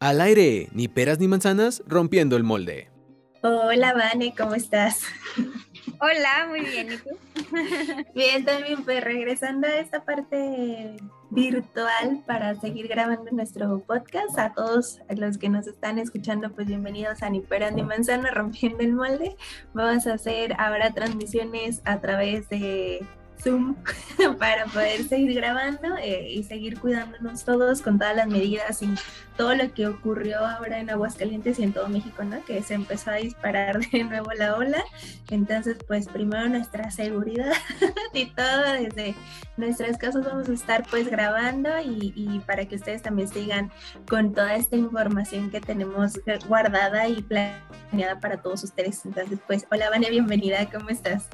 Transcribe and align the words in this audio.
Al 0.00 0.22
aire, 0.22 0.70
ni 0.72 0.88
peras 0.88 1.18
ni 1.18 1.28
manzanas, 1.28 1.82
rompiendo 1.86 2.38
el 2.38 2.42
molde. 2.42 2.88
Hola, 3.42 3.92
Vane, 3.92 4.34
¿cómo 4.34 4.54
estás? 4.54 5.02
Hola, 6.00 6.46
muy 6.48 6.62
bien, 6.62 6.92
¿y 6.92 6.96
tú? 6.96 7.10
Bien, 8.14 8.46
también, 8.46 8.82
pues 8.82 9.04
regresando 9.04 9.66
a 9.66 9.78
esta 9.78 10.02
parte 10.06 10.96
virtual 11.28 12.22
para 12.26 12.54
seguir 12.54 12.88
grabando 12.88 13.30
nuestro 13.32 13.80
podcast. 13.80 14.38
A 14.38 14.54
todos 14.54 15.00
los 15.14 15.36
que 15.36 15.50
nos 15.50 15.66
están 15.66 15.98
escuchando, 15.98 16.50
pues 16.50 16.66
bienvenidos 16.66 17.22
a 17.22 17.28
Ni 17.28 17.42
Peras 17.42 17.74
ni 17.74 17.82
Manzana, 17.82 18.30
rompiendo 18.30 18.80
el 18.80 18.94
molde. 18.94 19.36
Vamos 19.74 20.06
a 20.06 20.14
hacer 20.14 20.54
ahora 20.58 20.92
transmisiones 20.92 21.82
a 21.84 22.00
través 22.00 22.48
de 22.48 23.06
Zoom 23.42 23.76
para 24.38 24.66
poder 24.66 25.04
seguir 25.04 25.34
grabando 25.34 25.96
eh, 25.96 26.30
y 26.30 26.42
seguir 26.42 26.78
cuidándonos 26.78 27.44
todos 27.44 27.82
con 27.82 27.98
todas 27.98 28.16
las 28.16 28.26
medidas 28.26 28.82
y 28.82 28.94
todo 29.36 29.54
lo 29.54 29.72
que 29.72 29.86
ocurrió 29.86 30.44
ahora 30.44 30.80
en 30.80 30.90
Aguascalientes 30.90 31.58
y 31.58 31.62
en 31.62 31.72
todo 31.72 31.88
México, 31.88 32.24
¿no? 32.24 32.44
Que 32.44 32.62
se 32.62 32.74
empezó 32.74 33.10
a 33.10 33.14
disparar 33.14 33.80
de 33.92 34.04
nuevo 34.04 34.30
la 34.32 34.56
ola. 34.56 34.84
Entonces, 35.30 35.78
pues 35.86 36.08
primero 36.08 36.48
nuestra 36.48 36.90
seguridad 36.90 37.52
y 38.14 38.26
todo 38.26 38.72
desde 38.72 39.14
nuestras 39.56 39.96
casas 39.96 40.24
vamos 40.24 40.48
a 40.48 40.52
estar 40.52 40.86
pues 40.90 41.08
grabando 41.08 41.70
y, 41.80 42.12
y 42.14 42.40
para 42.40 42.66
que 42.66 42.76
ustedes 42.76 43.02
también 43.02 43.28
sigan 43.28 43.70
con 44.08 44.34
toda 44.34 44.54
esta 44.56 44.76
información 44.76 45.50
que 45.50 45.60
tenemos 45.60 46.20
guardada 46.46 47.08
y 47.08 47.22
planeada 47.22 48.20
para 48.20 48.42
todos 48.42 48.64
ustedes. 48.64 49.04
Entonces, 49.04 49.38
pues, 49.46 49.66
hola 49.70 49.90
Vania, 49.90 50.10
bienvenida, 50.10 50.68
¿cómo 50.70 50.90
estas? 50.90 51.28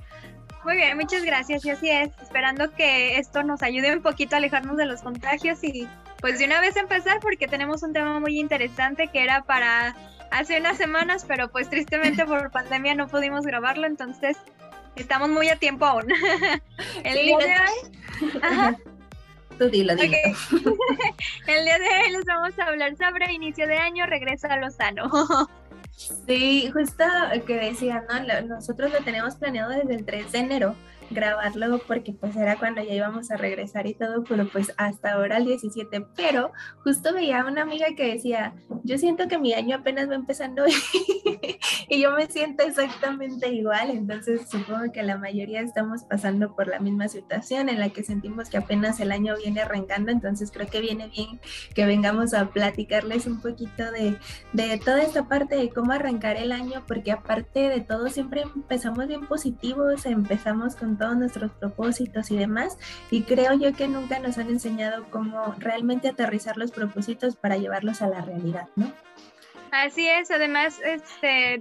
Muy 0.66 0.74
bien, 0.74 0.96
muchas 0.96 1.22
gracias. 1.22 1.64
Y 1.64 1.70
así 1.70 1.88
es, 1.88 2.10
esperando 2.20 2.72
que 2.72 3.18
esto 3.18 3.44
nos 3.44 3.62
ayude 3.62 3.94
un 3.94 4.02
poquito 4.02 4.34
a 4.34 4.38
alejarnos 4.38 4.76
de 4.76 4.84
los 4.84 5.00
contagios 5.00 5.62
y 5.62 5.86
pues 6.20 6.40
de 6.40 6.46
una 6.46 6.60
vez 6.60 6.76
empezar 6.76 7.20
porque 7.20 7.46
tenemos 7.46 7.84
un 7.84 7.92
tema 7.92 8.18
muy 8.18 8.40
interesante 8.40 9.06
que 9.06 9.22
era 9.22 9.44
para 9.44 9.94
hace 10.32 10.58
unas 10.58 10.76
semanas, 10.76 11.24
pero 11.24 11.52
pues 11.52 11.70
tristemente 11.70 12.26
por 12.26 12.50
pandemia 12.50 12.96
no 12.96 13.06
pudimos 13.06 13.46
grabarlo, 13.46 13.86
entonces 13.86 14.36
estamos 14.96 15.28
muy 15.28 15.48
a 15.50 15.56
tiempo 15.56 15.86
aún. 15.86 16.12
El 17.04 17.14
día 17.14 17.38
de 17.38 17.54
hoy... 17.54 18.76
Tú 19.58 19.70
dilo, 19.70 19.94
dilo. 19.94 20.16
El 21.46 21.64
día 21.64 21.78
de 21.78 21.88
hoy 21.88 22.12
les 22.12 22.24
vamos 22.26 22.58
a 22.58 22.64
hablar 22.64 22.96
sobre 22.96 23.32
inicio 23.32 23.68
de 23.68 23.78
año, 23.78 24.04
regresa 24.04 24.48
a 24.48 24.56
lo 24.56 24.70
sano. 24.72 25.08
Sí, 25.96 26.70
justo 26.72 27.04
que 27.46 27.54
decía, 27.54 28.04
¿no? 28.08 28.42
Nosotros 28.42 28.92
lo 28.92 29.02
teníamos 29.02 29.36
planeado 29.36 29.70
desde 29.70 29.94
el 29.94 30.04
3 30.04 30.30
de 30.30 30.38
enero 30.38 30.74
grabarlo 31.10 31.80
porque 31.86 32.12
pues 32.12 32.36
era 32.36 32.58
cuando 32.58 32.82
ya 32.82 32.94
íbamos 32.94 33.30
a 33.30 33.36
regresar 33.36 33.86
y 33.86 33.94
todo, 33.94 34.24
pero 34.24 34.48
pues 34.48 34.72
hasta 34.76 35.12
ahora 35.12 35.36
el 35.38 35.46
17, 35.46 36.06
pero 36.16 36.52
justo 36.84 37.12
veía 37.12 37.40
a 37.40 37.46
una 37.46 37.62
amiga 37.62 37.86
que 37.96 38.14
decía, 38.14 38.54
yo 38.84 38.98
siento 38.98 39.28
que 39.28 39.38
mi 39.38 39.52
año 39.52 39.76
apenas 39.76 40.08
va 40.08 40.14
empezando 40.14 40.64
y 41.88 42.00
yo 42.00 42.12
me 42.12 42.26
siento 42.26 42.64
exactamente 42.64 43.48
igual, 43.48 43.90
entonces 43.90 44.48
supongo 44.48 44.92
que 44.92 45.02
la 45.02 45.18
mayoría 45.18 45.60
estamos 45.60 46.04
pasando 46.04 46.54
por 46.54 46.68
la 46.68 46.80
misma 46.80 47.08
situación 47.08 47.68
en 47.68 47.80
la 47.80 47.90
que 47.90 48.02
sentimos 48.02 48.48
que 48.48 48.58
apenas 48.58 49.00
el 49.00 49.12
año 49.12 49.34
viene 49.36 49.60
arrancando, 49.60 50.10
entonces 50.10 50.50
creo 50.50 50.66
que 50.66 50.80
viene 50.80 51.08
bien 51.08 51.40
que 51.74 51.86
vengamos 51.86 52.34
a 52.34 52.50
platicarles 52.50 53.26
un 53.26 53.40
poquito 53.40 53.90
de, 53.92 54.18
de 54.52 54.78
toda 54.78 55.02
esta 55.02 55.28
parte 55.28 55.56
de 55.56 55.70
cómo 55.70 55.92
arrancar 55.92 56.36
el 56.36 56.52
año, 56.52 56.84
porque 56.86 57.12
aparte 57.12 57.68
de 57.68 57.80
todo 57.80 58.08
siempre 58.08 58.42
empezamos 58.42 59.06
bien 59.06 59.26
positivos, 59.26 60.06
empezamos 60.06 60.76
con 60.76 60.95
todos 60.96 61.16
nuestros 61.16 61.52
propósitos 61.52 62.30
y 62.30 62.36
demás. 62.36 62.78
Y 63.10 63.22
creo 63.22 63.54
yo 63.54 63.72
que 63.74 63.88
nunca 63.88 64.18
nos 64.18 64.38
han 64.38 64.48
enseñado 64.48 65.06
cómo 65.10 65.54
realmente 65.58 66.08
aterrizar 66.08 66.56
los 66.56 66.70
propósitos 66.70 67.36
para 67.36 67.56
llevarlos 67.56 68.02
a 68.02 68.08
la 68.08 68.20
realidad, 68.20 68.68
¿no? 68.76 68.92
Así 69.72 70.08
es, 70.08 70.30
además, 70.30 70.78
este, 70.84 71.60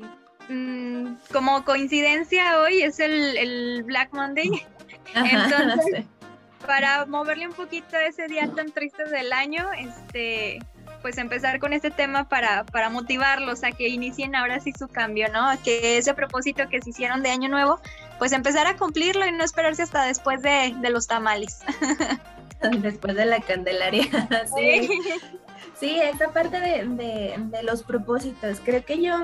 mm, 0.49 1.15
como 1.33 1.65
coincidencia 1.65 2.59
hoy 2.59 2.81
es 2.81 2.99
el, 2.99 3.83
Black 3.83 4.13
Monday. 4.13 4.49
Entonces, 5.15 6.05
para 6.65 7.05
moverle 7.05 7.47
un 7.47 7.53
poquito 7.53 7.97
ese 7.97 8.27
día 8.27 8.49
tan 8.55 8.71
triste 8.71 9.05
del 9.05 9.33
año, 9.33 9.67
este, 9.77 10.59
pues 11.01 11.17
empezar 11.17 11.59
con 11.59 11.73
este 11.73 11.91
tema 11.91 12.27
para, 12.27 12.65
para 12.65 12.89
motivarlos 12.89 13.63
a 13.63 13.71
que 13.71 13.87
inicien 13.89 14.35
ahora 14.35 14.59
sí 14.59 14.71
su 14.77 14.87
cambio, 14.87 15.27
¿no? 15.31 15.51
Que 15.63 15.97
ese 15.97 16.13
propósito 16.13 16.67
que 16.69 16.81
se 16.81 16.89
hicieron 16.89 17.21
de 17.21 17.29
año 17.29 17.49
nuevo, 17.49 17.79
pues 18.17 18.31
empezar 18.31 18.67
a 18.67 18.77
cumplirlo 18.77 19.25
y 19.25 19.31
no 19.31 19.43
esperarse 19.43 19.83
hasta 19.83 20.03
después 20.05 20.41
de, 20.41 20.75
los 20.89 21.07
tamales. 21.07 21.59
Después 22.79 23.15
de 23.15 23.25
la 23.25 23.41
Candelaria, 23.41 24.07
sí. 24.57 24.89
Sí, 25.79 25.99
esta 26.01 26.29
parte 26.31 26.59
de, 26.59 27.35
de 27.37 27.63
los 27.63 27.83
propósitos, 27.83 28.59
creo 28.63 28.83
que 28.83 29.01
yo 29.03 29.17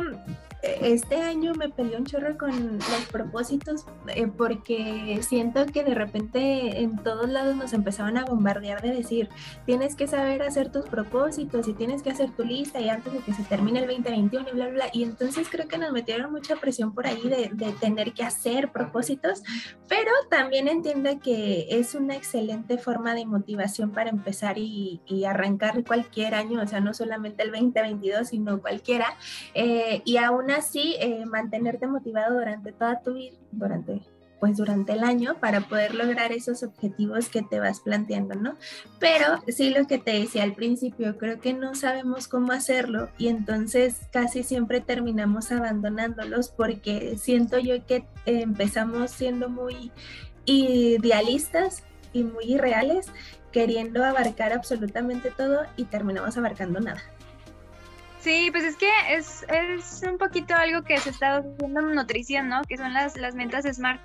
este 0.61 1.21
año 1.21 1.53
me 1.55 1.69
peleé 1.69 1.97
un 1.97 2.05
chorro 2.05 2.37
con 2.37 2.77
los 2.77 3.05
propósitos 3.11 3.85
eh, 4.07 4.27
porque 4.27 5.19
siento 5.21 5.65
que 5.65 5.83
de 5.83 5.95
repente 5.95 6.81
en 6.81 6.97
todos 6.97 7.27
lados 7.29 7.55
nos 7.55 7.73
empezaban 7.73 8.17
a 8.17 8.25
bombardear 8.25 8.81
de 8.81 8.93
decir, 8.93 9.29
tienes 9.65 9.95
que 9.95 10.07
saber 10.07 10.43
hacer 10.43 10.71
tus 10.71 10.85
propósitos 10.85 11.67
y 11.67 11.73
tienes 11.73 12.03
que 12.03 12.11
hacer 12.11 12.31
tu 12.31 12.43
lista 12.43 12.79
y 12.79 12.89
antes 12.89 13.11
de 13.11 13.19
que 13.19 13.33
se 13.33 13.43
termine 13.43 13.79
el 13.79 13.87
2021 13.87 14.49
y 14.49 14.51
bla, 14.53 14.65
bla, 14.65 14.73
bla. 14.73 14.85
Y 14.93 15.03
entonces 15.03 15.47
creo 15.49 15.67
que 15.67 15.77
nos 15.77 15.91
metieron 15.91 16.31
mucha 16.31 16.55
presión 16.57 16.93
por 16.93 17.07
ahí 17.07 17.27
de, 17.27 17.51
tener 17.79 18.13
que 18.13 18.23
hacer 18.23 18.71
propósitos, 18.71 19.41
pero 19.87 20.11
también 20.29 20.67
entiendo 20.67 21.19
que 21.19 21.67
es 21.69 21.95
una 21.95 22.15
excelente 22.15 22.77
forma 22.77 23.15
de 23.15 23.25
motivación 23.25 23.91
para 23.91 24.09
empezar 24.09 24.57
y, 24.57 25.01
y 25.07 25.25
arrancar 25.25 25.83
cualquier 25.83 26.35
año, 26.35 26.61
o 26.61 26.67
sea, 26.67 26.81
no 26.81 26.93
solamente 26.93 27.43
el 27.43 27.51
2022, 27.51 28.27
sino 28.27 28.61
cualquiera. 28.61 29.15
Eh, 29.53 30.01
y 30.05 30.17
aún 30.17 30.50
así 30.51 30.95
eh, 30.99 31.25
mantenerte 31.25 31.87
motivado 31.87 32.35
durante 32.35 32.71
toda 32.71 33.01
tu 33.01 33.13
vida, 33.13 33.37
durante 33.51 34.01
pues 34.41 34.57
durante 34.57 34.93
el 34.93 35.03
año 35.03 35.35
para 35.39 35.61
poder 35.61 35.93
lograr 35.93 36.31
esos 36.31 36.63
objetivos 36.63 37.29
que 37.29 37.43
te 37.43 37.59
vas 37.59 37.79
planteando, 37.79 38.33
¿no? 38.33 38.57
Pero 38.99 39.39
sí 39.47 39.69
lo 39.69 39.85
que 39.85 39.99
te 39.99 40.13
decía 40.13 40.41
al 40.41 40.55
principio, 40.55 41.15
creo 41.19 41.39
que 41.39 41.53
no 41.53 41.75
sabemos 41.75 42.27
cómo 42.27 42.51
hacerlo 42.51 43.09
y 43.19 43.27
entonces 43.27 43.99
casi 44.11 44.41
siempre 44.41 44.81
terminamos 44.81 45.51
abandonándolos 45.51 46.49
porque 46.49 47.17
siento 47.19 47.59
yo 47.59 47.85
que 47.85 48.03
empezamos 48.25 49.11
siendo 49.11 49.47
muy 49.47 49.91
idealistas 50.45 51.83
y 52.11 52.23
muy 52.23 52.45
irreales, 52.45 53.09
queriendo 53.51 54.03
abarcar 54.03 54.53
absolutamente 54.53 55.29
todo 55.29 55.65
y 55.77 55.83
terminamos 55.83 56.35
abarcando 56.35 56.79
nada. 56.79 57.01
Sí, 58.21 58.49
pues 58.51 58.63
es 58.63 58.75
que 58.75 58.89
es, 59.09 59.45
es 59.49 60.03
un 60.07 60.17
poquito 60.17 60.55
algo 60.55 60.83
que 60.83 60.97
se 60.99 61.09
está 61.09 61.37
haciendo 61.37 61.79
en 61.81 61.95
nutrición, 61.95 62.49
¿no? 62.49 62.61
Que 62.63 62.77
son 62.77 62.93
las, 62.93 63.17
las 63.17 63.33
mentas 63.33 63.65
SMART. 63.65 63.99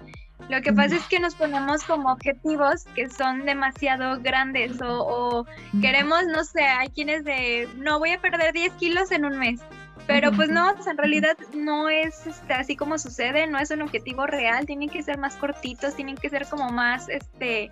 Lo 0.48 0.62
que 0.62 0.72
pasa 0.72 0.96
es 0.96 1.02
que 1.04 1.18
nos 1.18 1.34
ponemos 1.34 1.82
como 1.84 2.12
objetivos 2.12 2.84
que 2.94 3.10
son 3.10 3.44
demasiado 3.44 4.20
grandes 4.20 4.80
o, 4.80 5.44
queremos, 5.80 6.24
no 6.26 6.44
sé, 6.44 6.62
hay 6.62 6.88
quienes 6.88 7.24
de, 7.24 7.68
no, 7.76 7.98
voy 7.98 8.12
a 8.12 8.20
perder 8.20 8.52
10 8.52 8.72
kilos 8.74 9.10
en 9.10 9.24
un 9.24 9.38
mes. 9.38 9.60
Pero 10.06 10.30
pues 10.30 10.48
no, 10.48 10.70
en 10.70 10.96
realidad 10.96 11.36
no 11.52 11.88
es 11.88 12.28
este, 12.28 12.54
así 12.54 12.76
como 12.76 12.96
sucede, 12.96 13.48
no 13.48 13.58
es 13.58 13.72
un 13.72 13.82
objetivo 13.82 14.24
real, 14.26 14.64
tienen 14.64 14.88
que 14.88 15.02
ser 15.02 15.18
más 15.18 15.34
cortitos, 15.34 15.96
tienen 15.96 16.16
que 16.16 16.30
ser 16.30 16.46
como 16.46 16.70
más, 16.70 17.08
este, 17.08 17.70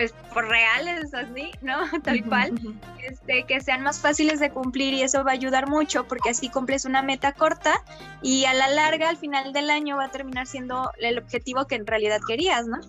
pues 0.00 0.14
por 0.32 0.48
reales 0.48 1.12
así, 1.12 1.50
¿no? 1.60 1.76
Tal 2.02 2.24
cual, 2.24 2.58
este, 3.02 3.44
que 3.44 3.60
sean 3.60 3.82
más 3.82 4.00
fáciles 4.00 4.40
de 4.40 4.50
cumplir 4.50 4.94
y 4.94 5.02
eso 5.02 5.22
va 5.24 5.32
a 5.32 5.34
ayudar 5.34 5.68
mucho 5.68 6.08
porque 6.08 6.30
así 6.30 6.48
cumples 6.48 6.86
una 6.86 7.02
meta 7.02 7.32
corta 7.32 7.74
y 8.22 8.46
a 8.46 8.54
la 8.54 8.68
larga, 8.68 9.10
al 9.10 9.18
final 9.18 9.52
del 9.52 9.68
año 9.68 9.98
va 9.98 10.04
a 10.04 10.10
terminar 10.10 10.46
siendo 10.46 10.90
el 11.00 11.18
objetivo 11.18 11.66
que 11.66 11.74
en 11.74 11.86
realidad 11.86 12.18
querías, 12.26 12.66
¿no? 12.66 12.80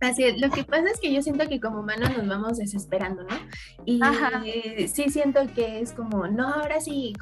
Así 0.00 0.22
es, 0.22 0.40
lo 0.40 0.48
que 0.50 0.62
pasa 0.62 0.88
es 0.90 1.00
que 1.00 1.12
yo 1.12 1.22
siento 1.22 1.48
que 1.48 1.60
como 1.60 1.80
humanos 1.80 2.16
nos 2.16 2.28
vamos 2.28 2.58
desesperando, 2.58 3.24
¿no? 3.24 3.36
Y 3.84 4.00
sí 4.88 5.10
siento 5.10 5.40
que 5.56 5.80
es 5.80 5.92
como, 5.92 6.28
no, 6.28 6.48
ahora 6.48 6.80
sí, 6.80 7.12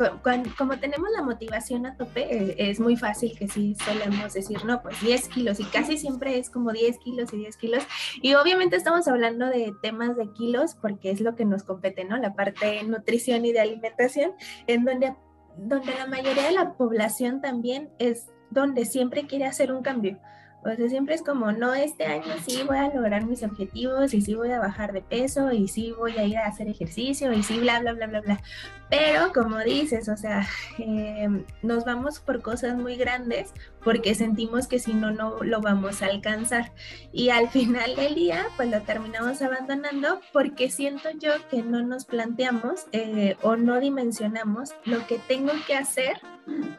como 0.58 0.78
tenemos 0.78 1.08
la 1.16 1.22
motivación 1.22 1.86
a 1.86 1.96
tope, 1.96 2.22
eh, 2.22 2.54
es 2.58 2.78
muy 2.78 2.96
fácil 2.96 3.36
que 3.38 3.48
sí 3.48 3.74
solemos 3.76 4.34
decir, 4.34 4.62
no, 4.66 4.82
pues 4.82 5.00
10 5.00 5.28
kilos 5.28 5.58
y 5.58 5.64
casi 5.64 5.96
siempre 5.96 6.38
es 6.38 6.50
como 6.50 6.70
10 6.70 6.98
kilos 6.98 7.32
y 7.32 7.38
10 7.38 7.56
kilos. 7.56 7.84
Y 8.20 8.34
obviamente 8.34 8.76
estamos 8.76 9.08
hablando 9.08 9.46
de 9.46 9.72
temas 9.82 10.14
de 10.16 10.30
kilos 10.32 10.74
porque 10.74 11.10
es 11.10 11.20
lo 11.22 11.34
que 11.34 11.46
nos 11.46 11.62
compete, 11.62 12.04
¿no? 12.04 12.18
La 12.18 12.34
parte 12.34 12.66
de 12.66 12.82
nutrición 12.82 13.46
y 13.46 13.52
de 13.52 13.60
alimentación, 13.60 14.32
en 14.66 14.84
donde, 14.84 15.14
donde 15.56 15.94
la 15.94 16.06
mayoría 16.06 16.44
de 16.44 16.52
la 16.52 16.74
población 16.74 17.40
también 17.40 17.88
es 17.98 18.26
donde 18.50 18.84
siempre 18.84 19.26
quiere 19.26 19.46
hacer 19.46 19.72
un 19.72 19.82
cambio. 19.82 20.18
O 20.66 20.74
sea, 20.74 20.88
siempre 20.88 21.14
es 21.14 21.22
como, 21.22 21.52
no, 21.52 21.74
este 21.74 22.06
año 22.06 22.24
sí 22.46 22.62
voy 22.66 22.78
a 22.78 22.92
lograr 22.92 23.24
mis 23.24 23.42
objetivos 23.42 24.12
y 24.14 24.20
sí 24.20 24.34
voy 24.34 24.50
a 24.50 24.58
bajar 24.58 24.92
de 24.92 25.00
peso 25.00 25.52
y 25.52 25.68
sí 25.68 25.92
voy 25.96 26.18
a 26.18 26.24
ir 26.24 26.38
a 26.38 26.46
hacer 26.46 26.68
ejercicio 26.68 27.32
y 27.32 27.42
sí, 27.42 27.58
bla, 27.58 27.80
bla, 27.80 27.92
bla, 27.92 28.06
bla, 28.06 28.20
bla. 28.20 28.40
Pero 28.88 29.32
como 29.32 29.58
dices, 29.58 30.08
o 30.08 30.16
sea, 30.16 30.46
em, 30.78 31.44
nos 31.62 31.84
vamos 31.84 32.20
por 32.20 32.40
cosas 32.42 32.76
muy 32.76 32.96
grandes 32.96 33.52
porque 33.82 34.14
sentimos 34.14 34.66
que 34.66 34.78
si 34.78 34.94
no, 34.94 35.10
no 35.10 35.42
lo 35.42 35.60
vamos 35.60 36.02
a 36.02 36.06
alcanzar. 36.06 36.72
Y 37.12 37.30
al 37.30 37.48
final 37.56 37.96
del 37.96 38.14
día, 38.14 38.46
pues 38.56 38.70
lo 38.70 38.82
terminamos 38.82 39.42
abandonando 39.42 40.20
porque 40.32 40.70
siento 40.70 41.08
yo 41.18 41.32
que 41.50 41.62
no 41.62 41.82
nos 41.82 42.04
planteamos 42.04 42.86
eh, 42.92 43.36
o 43.42 43.56
no 43.56 43.80
dimensionamos 43.80 44.74
lo 44.84 45.06
que 45.06 45.18
tengo 45.18 45.52
que 45.66 45.74
hacer 45.74 46.18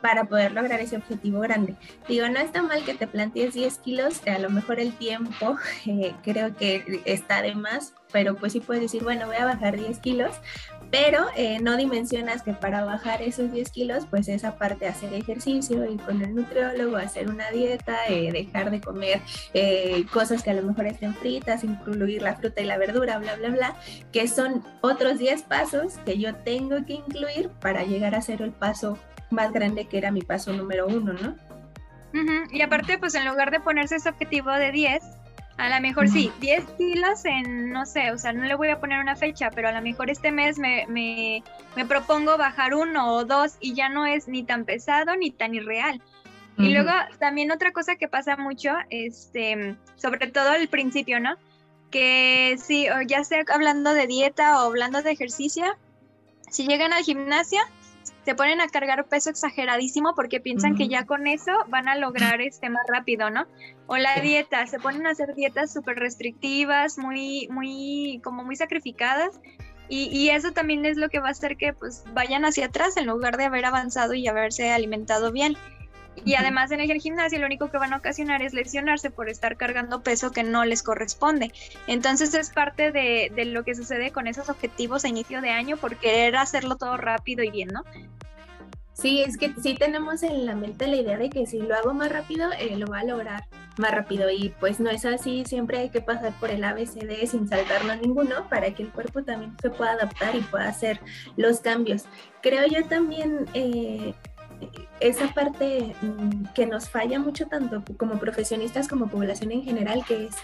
para 0.01 0.25
poder 0.25 0.53
lograr 0.53 0.80
ese 0.80 0.98
objetivo 0.98 1.39
grande. 1.42 1.75
Digo, 2.07 2.27
no 2.30 2.39
está 2.39 2.62
mal 2.62 2.83
que 2.86 2.94
te 2.94 3.07
plantees 3.07 3.53
10 3.53 3.77
kilos, 3.80 4.21
a 4.27 4.39
lo 4.39 4.50
mejor 4.50 4.80
el 4.80 4.94
tiempo 4.94 5.57
eh, 5.86 6.13
creo 6.24 6.56
que 6.56 7.01
está 7.06 7.42
de 7.42 7.56
más, 7.56 7.94
pero 8.12 8.36
pues 8.36 8.53
sí 8.53 8.60
puedes 8.60 8.83
decir, 8.83 9.03
bueno, 9.03 9.27
voy 9.27 9.38
a 9.38 9.45
bajar 9.45 9.77
10 9.77 10.00
kilos, 10.00 10.36
pero 10.92 11.25
eh, 11.36 11.60
no 11.62 11.75
dimensionas 11.78 12.44
que 12.44 12.54
para 12.54 12.86
bajar 12.86 13.22
esos 13.22 13.51
10 13.51 13.72
kilos, 13.72 14.06
pues 14.10 14.28
esa 14.28 14.57
parte 14.57 14.88
hacer 14.88 15.13
ejercicio, 15.13 15.89
ir 15.89 16.00
con 16.01 16.22
el 16.22 16.36
nutriólogo, 16.36 16.98
hacer 16.98 17.30
una 17.30 17.50
dieta, 17.51 18.07
eh, 18.07 18.31
dejar 18.31 18.72
de 18.72 18.81
comer 18.81 19.22
eh, 19.54 20.06
cosas 20.12 20.44
que 20.44 20.51
a 20.51 20.54
lo 20.54 20.63
mejor 20.63 20.88
estén 20.88 21.13
fritas, 21.16 21.63
incluir 21.63 22.22
la 22.22 22.36
fruta 22.36 22.62
y 22.62 22.66
la 22.66 22.78
verdura, 22.78 23.18
bla, 23.19 23.36
bla, 23.36 23.50
bla, 23.50 23.75
que 24.12 24.28
son 24.28 24.63
otros 24.81 25.18
10 25.18 25.44
pasos 25.44 25.98
que 26.06 26.18
yo 26.18 26.36
tengo 26.36 26.86
que 26.86 26.94
incluir 26.94 27.50
para 27.60 27.84
llegar 27.84 28.16
a 28.16 28.22
ser 28.22 28.42
el 28.42 28.51
paso 28.51 28.98
más 29.30 29.51
grande 29.51 29.86
que 29.88 29.98
era 29.98 30.12
mi 30.12 30.22
paso 30.22 30.54
número 30.54 30.88
uno, 30.88 31.13
¿no? 31.13 31.36
Y 32.51 32.62
aparte, 32.62 32.98
pues 32.98 33.13
en 33.16 33.28
lugar 33.28 33.51
de 33.51 33.60
ponerse 33.60 33.98
ese 33.98 34.10
objetivo 34.10 34.51
de 34.51 34.72
10, 34.72 35.04
a 35.57 35.69
lo 35.69 35.81
mejor 35.81 36.07
sí, 36.07 36.31
10 36.39 36.65
kilos 36.77 37.25
en, 37.25 37.71
no 37.71 37.86
sé, 37.86 38.12
o 38.12 38.18
sea, 38.18 38.31
no 38.31 38.44
le 38.45 38.56
voy 38.56 38.69
a 38.69 38.80
poner 38.80 39.00
una 39.00 39.15
fecha, 39.15 39.50
pero 39.50 39.69
a 39.69 39.71
lo 39.71 39.81
mejor 39.81 40.09
este 40.12 40.31
mes 40.31 40.59
me, 40.59 40.86
me, 40.88 41.44
me 41.75 41.86
propongo 41.86 42.38
bajar 42.38 42.75
uno 42.75 43.13
o 43.13 43.25
dos 43.25 43.57
y 43.59 43.74
ya 43.74 43.89
no 43.89 44.06
es 44.06 44.27
ni 44.27 44.44
tan 44.44 44.65
pesado 44.65 45.15
ni 45.15 45.31
tan 45.31 45.56
irreal. 45.56 46.01
Y 46.59 46.74
luego 46.74 46.89
también 47.19 47.51
otra 47.51 47.71
cosa 47.71 47.98
que 47.98 48.07
pasa 48.07 48.36
mucho, 48.36 48.71
este, 48.89 49.75
sobre 49.95 50.25
todo 50.27 50.50
al 50.50 50.68
principio, 50.69 51.19
¿no? 51.19 51.36
Que 51.92 52.57
si, 52.60 52.88
ya 53.06 53.24
sea 53.24 53.44
hablando 53.53 53.94
de 53.94 54.07
dieta 54.07 54.57
o 54.57 54.65
hablando 54.65 55.03
de 55.03 55.12
ejercicio, 55.12 55.65
si 56.50 56.65
llegan 56.65 56.94
al 56.94 57.03
gimnasio, 57.03 57.60
se 58.27 58.35
ponen 58.35 58.59
a 58.59 58.68
cargar 58.68 59.07
peso 59.07 59.29
exageradísimo 59.29 60.13
porque 60.13 60.41
piensan 60.41 60.75
que 60.75 60.89
ya 60.89 61.06
con 61.06 61.27
eso 61.27 61.53
van 61.69 61.88
a 61.88 61.95
lograr 61.95 62.41
este 62.41 62.69
más 62.69 62.85
rápido, 62.85 63.29
¿no? 63.29 63.45
O 63.85 63.95
la 63.95 64.19
dieta, 64.19 64.68
se 64.68 64.79
ponen 64.79 65.07
a 65.07 65.12
hacer 65.12 65.33
dietas 65.33 65.71
súper 65.71 65.95
restrictivas, 65.95 66.97
muy, 66.97 67.47
muy, 67.50 68.19
como 68.25 68.44
muy 68.44 68.57
sacrificadas. 68.57 69.39
Y, 69.88 70.09
y, 70.12 70.31
eso 70.31 70.51
también 70.51 70.85
es 70.85 70.97
lo 70.97 71.07
que 71.07 71.19
va 71.19 71.29
a 71.29 71.31
hacer 71.31 71.56
que 71.56 71.71
pues 71.71 72.03
vayan 72.13 72.44
hacia 72.44 72.65
atrás 72.65 72.97
en 72.97 73.06
lugar 73.06 73.38
de 73.38 73.45
haber 73.45 73.63
avanzado 73.63 74.13
y 74.13 74.27
haberse 74.27 74.71
alimentado 74.71 75.31
bien. 75.31 75.56
Y 76.25 76.36
además 76.36 76.72
en 76.72 76.80
el 76.80 77.00
gimnasio 77.00 77.40
lo 77.40 77.46
único 77.46 77.69
que 77.69 77.78
van 77.78 77.94
a 77.94 77.98
ocasionar 77.98 78.42
es 78.42 78.54
lesionarse 78.54 79.12
por 79.12 79.30
estar 79.30 79.58
cargando 79.58 80.02
peso 80.02 80.31
que 80.31 80.44
no 80.44 80.66
les 80.66 80.84
corresponde. 80.84 81.52
Entonces 81.88 82.34
es 82.34 82.50
parte 82.50 82.92
de, 82.92 83.31
de, 83.36 83.46
lo 83.46 83.64
que 83.64 83.75
sucede 83.75 84.12
con 84.12 84.28
esos 84.28 84.50
objetivos 84.50 85.06
a 85.06 85.08
inicio 85.08 85.42
de 85.42 85.52
año 85.52 85.78
por 85.78 85.98
querer 85.98 86.36
hacerlo 86.36 86.75
todo 86.75 86.98
rápido 86.98 87.44
y 87.44 87.52
bien, 87.52 87.69
¿no? 87.69 87.84
Sí, 88.98 89.22
es 89.22 89.38
que 89.38 89.54
sí 89.62 89.75
tenemos 89.75 90.24
en 90.24 90.48
la 90.48 90.56
mente 90.56 90.88
la 90.88 90.96
idea 90.96 91.18
de 91.18 91.30
que 91.30 91.46
si 91.46 91.62
lo 91.62 91.75
hago 91.75 91.94
más 91.94 92.12
rápido, 92.12 92.50
eh, 92.58 92.75
lo 92.78 92.88
va 92.88 93.02
a 93.02 93.04
lograr 93.04 93.44
más 93.78 93.92
rápido. 93.92 94.31
Y 94.31 94.50
pues 94.60 94.80
no 94.80 94.90
es 94.90 95.06
así, 95.06 95.46
siempre 95.46 95.78
hay 95.78 95.90
que 95.90 96.02
pasar 96.02 96.34
por 96.40 96.50
el 96.50 96.63
ABCD 96.63 97.28
sin 97.28 97.48
saltarnos 97.48 98.02
ninguno 98.02 98.50
para 98.50 98.72
que 98.72 98.81
el 98.81 98.90
cuerpo 98.90 99.24
también 99.24 99.56
se 99.62 99.70
pueda 99.70 99.92
adaptar 99.92 100.36
y 100.36 100.42
pueda 100.42 100.68
hacer 100.68 101.00
los 101.36 101.60
cambios. 101.60 102.06
Creo 102.42 102.66
yo 102.66 102.86
también 102.88 103.46
eh, 103.54 104.16
esa 105.00 105.34
parte 105.34 105.96
mm, 106.02 106.54
que 106.54 106.66
nos 106.66 106.90
falla 106.90 107.20
mucho 107.20 107.48
tanto 107.48 107.84
como 107.98 108.20
profesionistas 108.20 108.88
como 108.88 109.08
población 109.08 109.52
en 109.52 109.64
general, 109.64 110.04
que 110.06 110.26
es 110.26 110.36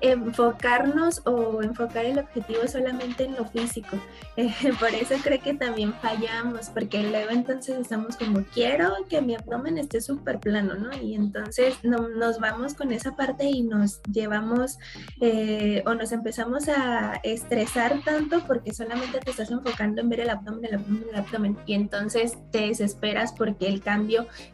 enfocarnos 0.00 1.22
o 1.26 1.62
enfocar 1.62 2.04
el 2.04 2.18
objetivo 2.18 2.66
solamente 2.68 3.24
en 3.24 3.34
lo 3.34 3.44
físico. 3.46 3.98
Por 4.80 4.90
eso 4.90 5.16
creo 5.22 5.40
que 5.40 5.54
también 5.54 5.92
fallamos, 5.94 6.68
porque 6.68 7.02
luego 7.02 7.30
entonces 7.30 7.78
estamos 7.78 8.16
como, 8.16 8.44
quiero 8.54 8.94
que 9.08 9.20
mi 9.20 9.34
abdomen 9.34 9.78
esté 9.78 10.00
súper 10.00 10.38
plano, 10.38 10.74
¿no? 10.74 10.90
Y 11.02 11.14
entonces 11.14 11.74
no, 11.82 12.08
nos 12.08 12.38
vamos 12.38 12.74
con 12.74 12.92
esa 12.92 13.16
parte 13.16 13.44
y 13.44 13.62
nos 13.62 14.00
llevamos 14.04 14.78
eh, 15.20 15.82
o 15.86 15.94
nos 15.94 16.12
empezamos 16.12 16.68
a 16.68 17.20
estresar 17.24 18.00
tanto 18.04 18.40
porque 18.46 18.72
solamente 18.72 19.18
te 19.18 19.30
estás 19.30 19.50
enfocando 19.50 20.00
en 20.00 20.08
ver 20.08 20.20
el 20.20 20.30
abdomen. 20.30 21.58
Y 21.66 21.74
entonces 21.74 22.38
te 22.52 22.68
desesperas 22.68 23.32
porque 23.32 23.66
el 23.66 23.80
cambio 23.82 23.97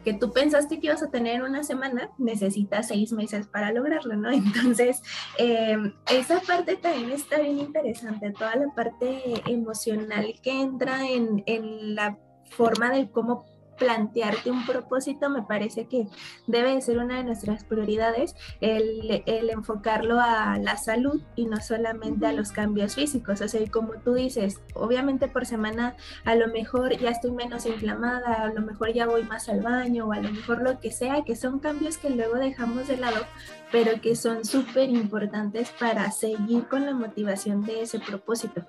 que 0.03 0.13
tú 0.13 0.31
pensaste 0.31 0.79
que 0.79 0.87
ibas 0.87 1.03
a 1.03 1.09
tener 1.09 1.43
una 1.43 1.63
semana 1.63 2.09
necesitas 2.17 2.87
seis 2.87 3.11
meses 3.11 3.47
para 3.47 3.71
lograrlo, 3.71 4.15
¿no? 4.15 4.31
Entonces, 4.31 5.01
Em, 5.37 5.93
esa 6.09 6.39
parte 6.41 6.77
también 6.77 7.11
está 7.11 7.39
bien 7.39 7.59
interesante, 7.59 8.31
toda 8.31 8.55
la 8.55 8.73
parte 8.73 9.43
emocional 9.47 10.33
que 10.41 10.61
entra 10.61 11.07
en, 11.07 11.43
en 11.45 11.95
la 11.95 12.17
forma 12.51 12.91
de 12.91 13.09
cómo 13.09 13.45
plantearte 13.77 14.51
un 14.51 14.65
propósito 14.65 15.29
me 15.29 15.43
parece 15.43 15.87
que 15.87 16.07
debe 16.47 16.75
de 16.75 16.81
ser 16.81 16.97
una 16.97 17.17
de 17.17 17.23
nuestras 17.23 17.63
prioridades 17.63 18.35
el, 18.61 19.23
el, 19.25 19.49
enfocarlo 19.49 20.19
a 20.19 20.57
la 20.57 20.77
salud 20.77 21.21
y 21.35 21.45
no 21.45 21.57
solamente 21.57 22.25
a 22.25 22.31
los 22.31 22.51
cambios 22.51 22.95
físicos. 22.95 23.41
O 23.41 23.47
sea, 23.47 23.61
como 23.69 23.93
tú 24.03 24.13
dices, 24.13 24.61
obviamente 24.73 25.27
por 25.27 25.45
semana 25.45 25.95
a 26.23 26.35
lo 26.35 26.47
mejor 26.47 26.97
ya 26.97 27.09
estoy 27.09 27.31
menos 27.31 27.65
inflamada, 27.65 28.43
a 28.43 28.53
lo 28.53 28.61
mejor 28.61 28.93
ya 28.93 29.05
voy 29.05 29.23
más 29.23 29.49
al 29.49 29.61
baño 29.61 30.07
o 30.07 30.13
a 30.13 30.19
lo 30.19 30.31
mejor 30.31 30.61
lo 30.61 30.79
que 30.79 30.91
sea, 30.91 31.23
que 31.23 31.35
son 31.35 31.59
cambios 31.59 31.97
que 31.97 32.09
luego 32.09 32.35
dejamos 32.35 32.87
de 32.87 32.97
lado, 32.97 33.25
pero 33.71 33.99
que 34.01 34.15
son 34.15 34.45
súper 34.45 34.89
importantes 34.89 35.71
para 35.79 36.11
seguir 36.11 36.67
con 36.67 36.85
la 36.85 36.93
motivación 36.93 37.63
de 37.63 37.81
ese 37.81 37.99
propósito. 37.99 38.65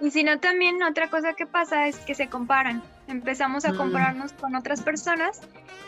Y 0.00 0.10
si 0.10 0.24
no, 0.24 0.40
también 0.40 0.82
otra 0.82 1.08
cosa 1.10 1.34
que 1.34 1.46
pasa 1.46 1.86
es 1.86 1.96
que 1.98 2.16
se 2.16 2.28
comparan. 2.28 2.82
Empezamos 3.08 3.64
a 3.64 3.72
mm. 3.72 3.76
compararnos 3.76 4.32
con 4.32 4.54
otras 4.54 4.82
personas 4.82 5.40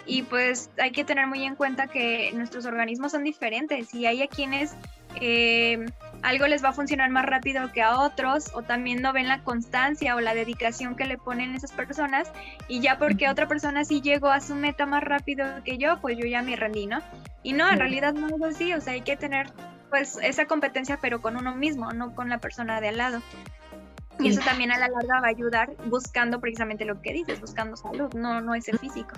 y 0.06 0.22
pues 0.22 0.70
hay 0.78 0.92
que 0.92 1.04
tener 1.04 1.26
muy 1.26 1.44
en 1.44 1.54
cuenta 1.54 1.86
que 1.86 2.32
nuestros 2.34 2.66
organismos 2.66 3.12
son 3.12 3.24
diferentes 3.24 3.94
y 3.94 4.06
hay 4.06 4.22
a 4.22 4.26
quienes 4.26 4.74
eh, 5.20 5.86
algo 6.22 6.46
les 6.46 6.64
va 6.64 6.70
a 6.70 6.72
funcionar 6.72 7.10
más 7.10 7.24
rápido 7.24 7.70
que 7.72 7.82
a 7.82 8.00
otros 8.00 8.50
o 8.54 8.62
también 8.62 9.00
no 9.00 9.12
ven 9.12 9.28
la 9.28 9.42
constancia 9.42 10.16
o 10.16 10.20
la 10.20 10.34
dedicación 10.34 10.96
que 10.96 11.04
le 11.04 11.18
ponen 11.18 11.54
esas 11.54 11.72
personas 11.72 12.30
y 12.66 12.80
ya 12.80 12.98
porque 12.98 13.28
otra 13.28 13.46
persona 13.46 13.84
sí 13.84 14.00
llegó 14.00 14.28
a 14.28 14.40
su 14.40 14.54
meta 14.54 14.86
más 14.86 15.02
rápido 15.04 15.46
que 15.64 15.78
yo, 15.78 16.00
pues 16.00 16.18
yo 16.18 16.26
ya 16.26 16.42
me 16.42 16.56
rendí, 16.56 16.86
¿no? 16.86 17.00
Y 17.42 17.52
no, 17.52 17.70
en 17.70 17.78
realidad 17.78 18.14
no 18.14 18.28
es 18.28 18.42
así, 18.42 18.72
o 18.72 18.80
sea, 18.80 18.94
hay 18.94 19.02
que 19.02 19.16
tener 19.16 19.52
pues 19.90 20.18
esa 20.22 20.46
competencia 20.46 20.98
pero 21.00 21.20
con 21.20 21.36
uno 21.36 21.54
mismo, 21.54 21.92
no 21.92 22.14
con 22.14 22.28
la 22.28 22.38
persona 22.38 22.80
de 22.80 22.88
al 22.88 22.96
lado. 22.96 23.22
Y 24.20 24.28
eso 24.28 24.40
también 24.44 24.70
a 24.70 24.78
la 24.78 24.88
larga 24.88 25.20
va 25.20 25.26
a 25.26 25.30
ayudar 25.30 25.74
buscando 25.86 26.40
precisamente 26.40 26.84
lo 26.84 27.00
que 27.00 27.12
dices, 27.12 27.40
buscando 27.40 27.76
salud, 27.76 28.12
no, 28.14 28.40
no 28.40 28.54
ese 28.54 28.76
físico. 28.78 29.14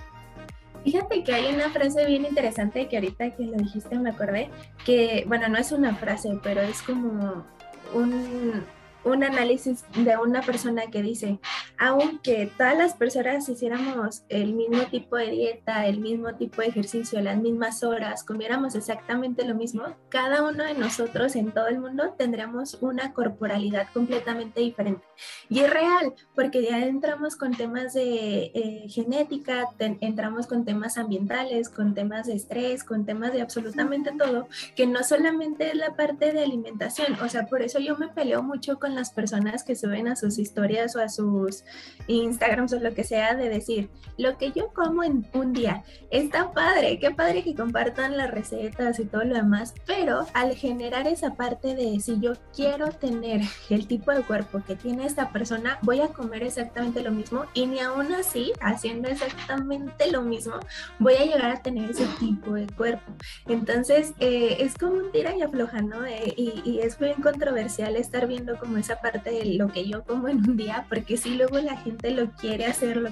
Fíjate 0.85 1.25
que 1.25 1.35
hay 1.35 1.53
una 1.53 1.69
frase 1.71 2.07
bien 2.07 2.25
interesante 2.25 2.89
que 2.89 2.97
ahorita 2.97 3.35
que 3.35 3.45
lo 3.45 3.57
dijiste 3.57 3.99
me 3.99 4.11
acordé, 4.11 4.49
que 4.85 5.25
bueno, 5.27 5.49
no 5.49 5.59
es 5.59 5.73
una 5.73 5.95
frase, 5.97 6.39
pero 6.43 6.61
es 6.61 6.81
como 6.83 7.45
un, 7.93 8.65
un 9.07 9.23
análisis 9.23 9.85
de 9.97 10.17
una 10.17 10.43
persona 10.43 10.87
que 10.91 11.01
dice, 11.01 11.39
aunque 11.79 12.51
todas 12.59 12.77
las 12.77 12.95
personas 12.95 13.49
hiciéramos 13.49 14.25
el 14.29 14.53
mismo 14.53 14.83
tipo 14.87 15.17
de 15.17 15.31
dieta, 15.31 15.87
el 15.87 16.01
mismo 16.01 16.35
tipo 16.35 16.61
de 16.61 16.69
ejercicio, 16.69 17.21
las 17.21 17.39
mismas 17.39 17.85
horas, 17.85 18.25
comiéramos 18.25 18.75
exactamente 18.75 19.47
lo 19.47 19.55
mismo, 19.55 19.85
cada 20.09 20.43
uno 20.43 20.65
de 20.65 20.75
nosotros 20.75 21.37
en 21.37 21.53
todo 21.53 21.69
el 21.69 21.79
mundo 21.79 22.15
tendríamos 22.19 22.79
una 22.81 23.13
corporalidad 23.13 23.87
completamente 23.93 24.61
diferente. 24.61 25.05
Y 25.49 25.61
es 25.61 25.71
real, 25.73 26.13
porque 26.35 26.65
ya 26.65 26.85
entramos 26.85 27.37
con 27.37 27.57
temas 27.57 27.95
de 27.95 28.51
eh, 28.55 28.87
genética, 28.89 29.69
entramos 29.79 30.49
con 30.49 30.65
temas 30.65 30.99
ambientales, 30.99 31.69
con 31.69 31.95
temas 31.95 32.27
de 32.27 32.35
estrés, 32.35 32.83
con 32.83 33.07
temas 33.07 33.33
de 33.33 33.41
absolutamente 33.41 34.11
todo, 34.19 34.49
que 34.75 34.87
no 34.87 35.05
solamente 35.05 35.69
es 35.69 35.77
la 35.77 35.95
parte 35.95 36.33
de 36.33 36.43
alimentación, 36.43 37.15
o 37.23 37.29
sea, 37.29 37.47
por 37.47 37.63
eso 37.63 37.79
yo 37.79 37.97
me 37.97 38.09
peleo 38.09 38.43
mucho 38.43 38.81
con 38.81 38.96
las 38.97 39.11
personas 39.11 39.63
que 39.63 39.77
suben 39.77 40.09
a 40.09 40.17
sus 40.17 40.39
historias 40.39 40.97
o 40.97 41.01
a 41.01 41.09
sus 41.09 41.65
Instagrams 42.09 42.73
o 42.73 42.81
lo 42.81 42.95
que 42.95 43.05
sea 43.05 43.35
de 43.35 43.49
decir, 43.49 43.91
lo 44.19 44.37
que 44.39 44.51
yo 44.53 44.73
como 44.73 45.05
en 45.05 45.27
un 45.33 45.53
día 45.53 45.85
está 46.11 46.53
padre, 46.53 46.99
qué 46.99 47.13
padre 47.13 47.45
que 47.45 47.55
compartan 47.55 48.17
las 48.17 48.31
recetas 48.31 48.99
y 48.99 49.05
todo 49.05 49.25
lo 49.25 49.35
demás, 49.35 49.75
pero 49.87 50.27
al 50.35 50.55
generar 50.55 51.07
esa 51.07 51.35
parte 51.35 51.75
de 51.75 52.01
si 52.01 52.19
yo 52.21 52.33
quiero 52.55 52.89
tener 52.91 53.43
el 53.71 53.87
tipo 53.87 54.13
de 54.13 54.23
cuerpo 54.23 54.63
que 54.67 54.75
tiene 54.75 55.07
esta 55.07 55.31
persona, 55.31 55.79
voy 55.83 56.01
a 56.01 56.09
comer 56.09 56.43
exactamente 56.43 57.03
lo 57.03 57.13
mismo 57.13 57.45
y 57.55 57.67
ni 57.67 57.81
aún 57.81 58.13
así, 58.15 58.53
haciendo 58.61 59.09
exactamente 59.09 60.11
lo 60.11 60.23
mismo, 60.23 60.55
voy 60.99 61.15
a 61.15 61.25
llegar 61.25 61.51
a 61.51 61.63
tener 61.63 61.91
ese 61.91 62.07
tipo 62.19 62.55
de 62.55 62.67
cuerpo. 62.67 63.13
Entonces, 63.47 64.13
eh, 64.19 64.57
es 64.61 64.75
como 64.75 64.95
un 64.95 65.13
tira 65.13 65.37
y 65.37 65.43
afloja, 65.43 65.83
¿no? 65.83 66.05
Eh, 66.05 66.35
y, 66.37 66.81
es 66.83 66.99
bien 66.99 67.21
controversial 67.23 67.97
estar 67.97 68.27
viendo 68.27 68.59
como 68.59 68.77
esa 68.87 69.01
parte 69.01 69.31
de 69.31 69.45
lo 69.55 69.69
que 69.69 69.87
yo 69.87 70.05
como 70.05 70.29
en 70.29 70.39
un 70.39 70.57
día, 70.57 70.87
porque 70.89 71.17
si 71.17 71.35
luego 71.35 71.59
la 71.59 71.77
gente 71.79 72.11
lo 72.11 72.31
quiere 72.33 72.67
hacer, 72.67 72.97
lo 72.97 73.11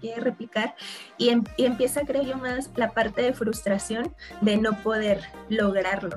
quiere 0.00 0.20
replicar 0.20 0.74
y, 1.16 1.30
em, 1.30 1.44
y 1.56 1.64
empieza, 1.64 2.02
creo 2.02 2.22
yo, 2.22 2.36
más 2.36 2.70
la 2.76 2.90
parte 2.90 3.22
de 3.22 3.32
frustración 3.32 4.14
de 4.40 4.56
no 4.56 4.72
poder 4.82 5.22
lograrlo. 5.48 6.16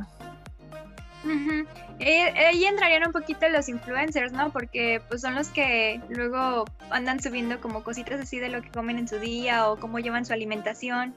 Eh, 1.99 2.21
ahí 2.21 2.65
entrarían 2.65 3.07
un 3.07 3.13
poquito 3.13 3.47
los 3.49 3.69
influencers, 3.69 4.31
¿no? 4.31 4.51
Porque 4.51 5.01
pues 5.07 5.21
son 5.21 5.33
los 5.33 5.47
que 5.47 6.01
luego 6.09 6.65
andan 6.89 7.19
subiendo 7.21 7.59
como 7.61 7.83
cositas 7.83 8.19
así 8.19 8.37
de 8.37 8.49
lo 8.49 8.61
que 8.61 8.69
comen 8.69 8.99
en 8.99 9.07
su 9.07 9.17
día 9.17 9.69
o 9.69 9.79
cómo 9.79 9.99
llevan 9.99 10.25
su 10.25 10.33
alimentación, 10.33 11.15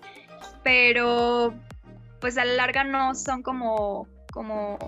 pero 0.62 1.52
pues 2.20 2.38
a 2.38 2.44
la 2.44 2.54
larga 2.54 2.84
no 2.84 3.14
son 3.14 3.42
como, 3.42 4.06
como, 4.32 4.78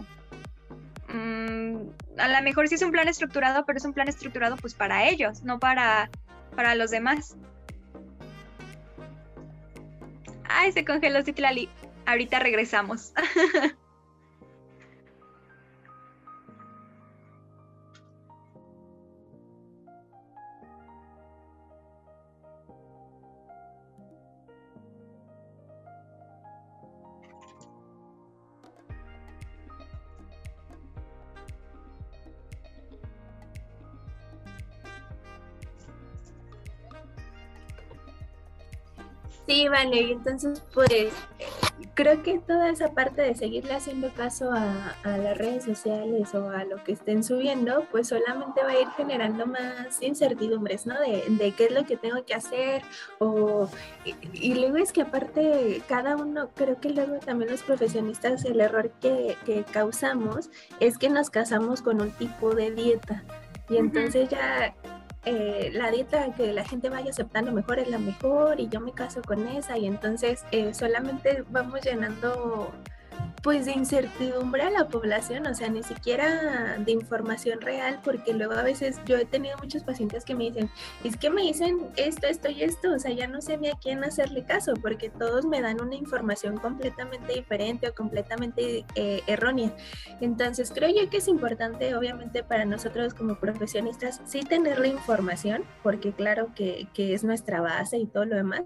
mm, 1.09 1.77
a 2.21 2.29
lo 2.29 2.43
mejor 2.43 2.69
sí 2.69 2.75
es 2.75 2.83
un 2.83 2.93
plan 2.93 3.09
estructurado, 3.09 3.65
pero 3.67 3.79
es 3.79 3.85
un 3.85 3.93
plan 3.93 4.09
estructurado 4.09 4.57
pues 4.57 4.75
para 4.75 5.09
ellos, 5.09 5.43
no 5.43 5.59
para, 5.59 6.11
para 6.55 6.75
los 6.75 6.91
demás. 6.91 7.37
Ay, 10.49 10.73
se 10.73 10.85
congeló 10.85 11.23
Citlali. 11.23 11.69
Ahorita 12.07 12.39
regresamos. 12.39 13.13
Sí, 39.61 39.69
vale, 39.69 40.13
entonces 40.13 40.63
pues 40.73 41.13
creo 41.93 42.23
que 42.23 42.39
toda 42.39 42.71
esa 42.71 42.93
parte 42.93 43.21
de 43.21 43.35
seguirle 43.35 43.75
haciendo 43.75 44.09
caso 44.15 44.51
a, 44.55 44.97
las 45.05 45.37
redes 45.37 45.65
sociales 45.65 46.35
o 46.35 46.49
a 46.49 46.65
lo 46.65 46.83
que 46.83 46.93
estén 46.93 47.23
subiendo, 47.23 47.85
pues 47.91 48.09
solamente 48.09 48.63
va 48.63 48.71
a 48.71 48.81
ir 48.81 48.89
generando 48.97 49.45
más 49.45 50.01
incertidumbres, 50.01 50.87
¿no? 50.87 50.95
De, 50.99 51.53
qué 51.59 51.65
es 51.65 51.73
lo 51.73 51.85
que 51.85 51.99
tengo 51.99 52.25
que 52.25 52.33
hacer 52.33 52.81
o... 53.19 53.69
Y, 54.33 54.55
luego 54.55 54.79
es 54.79 54.95
que 54.95 55.03
aparte 55.03 55.83
cada 55.87 56.17
uno, 56.17 56.49
creo 56.55 56.81
que 56.81 56.89
luego 56.89 57.19
también 57.19 57.51
los 57.51 57.63
profesionistas 57.63 58.47
el 58.47 58.63
error 58.63 58.91
que, 59.03 59.37
que 59.45 59.65
causamos 59.65 60.49
es 60.81 60.97
que 60.97 61.11
nos 61.11 61.29
casamos 61.29 61.83
con 61.83 62.01
un 62.01 62.13
tipo 62.13 62.55
de 62.55 62.71
dieta. 62.71 63.25
Y 63.69 63.77
entonces 63.77 64.31
ya 64.31 64.75
eh, 65.25 65.71
la 65.75 65.91
dieta 65.91 66.33
que 66.35 66.53
la 66.53 66.65
gente 66.65 66.89
vaya 66.89 67.11
aceptando 67.11 67.53
mejor 67.53 67.79
es 67.79 67.89
la 67.89 67.99
mejor 67.99 68.59
y 68.59 68.69
yo 68.69 68.81
me 68.81 68.93
caso 68.93 69.21
con 69.21 69.47
esa 69.49 69.77
y 69.77 69.87
entonces 69.87 70.45
eh, 70.51 70.73
solamente 70.73 71.45
vamos 71.51 71.81
llenando 71.83 72.73
pues 73.43 73.65
de 73.65 73.73
incertidumbre 73.73 74.63
a 74.63 74.71
la 74.71 74.89
población, 74.89 75.47
o 75.47 75.55
sea, 75.55 75.69
ni 75.71 75.83
siquiera 75.83 76.77
de 76.79 76.93
información 76.93 77.61
real, 77.61 78.01
porque 78.05 78.35
luego 78.35 78.53
a 78.53 78.63
veces 78.63 79.01
yo 79.07 79.17
he 79.17 79.25
tenido 79.25 79.57
muchos 79.59 79.83
pacientes 79.83 80.25
que 80.25 80.35
me 80.35 80.45
dicen, 80.45 80.71
es 81.05 81.17
que 81.17 81.31
me 81.31 81.43
dicen 81.43 81.89
esto, 81.97 82.27
esto 82.27 82.51
y 82.51 82.63
esto, 82.63 82.95
o 82.95 82.99
sea, 82.99 83.13
ya 83.13 83.27
no 83.29 83.41
sé 83.41 83.57
ni 83.57 83.69
a 83.69 83.79
quién 83.81 84.05
hacerle 84.05 84.45
caso, 84.45 84.75
porque 84.75 85.09
todos 85.09 85.47
me 85.47 85.63
dan 85.63 85.81
una 85.81 85.95
información 85.95 86.59
completamente 86.59 87.33
diferente 87.33 87.89
o 87.89 87.95
completamente 87.95 88.85
eh, 88.95 89.23
errónea. 89.27 89.75
Entonces, 90.21 90.71
creo 90.75 90.91
yo 90.91 91.09
que 91.09 91.19
es 91.19 91.29
importante, 91.29 91.95
obviamente, 91.95 92.43
para 92.43 92.67
nosotros 92.67 93.15
como 93.15 93.37
profesionistas, 93.37 94.21
sí 94.27 94.41
tener 94.41 94.79
la 94.79 94.89
información, 94.89 95.65
porque 95.83 96.13
claro 96.13 96.53
que, 96.55 96.89
que 96.93 97.15
es 97.15 97.25
nuestra 97.25 97.63
base 97.63 97.97
y 97.97 98.07
todo 98.07 98.27
lo 98.27 98.37
demás, 98.37 98.65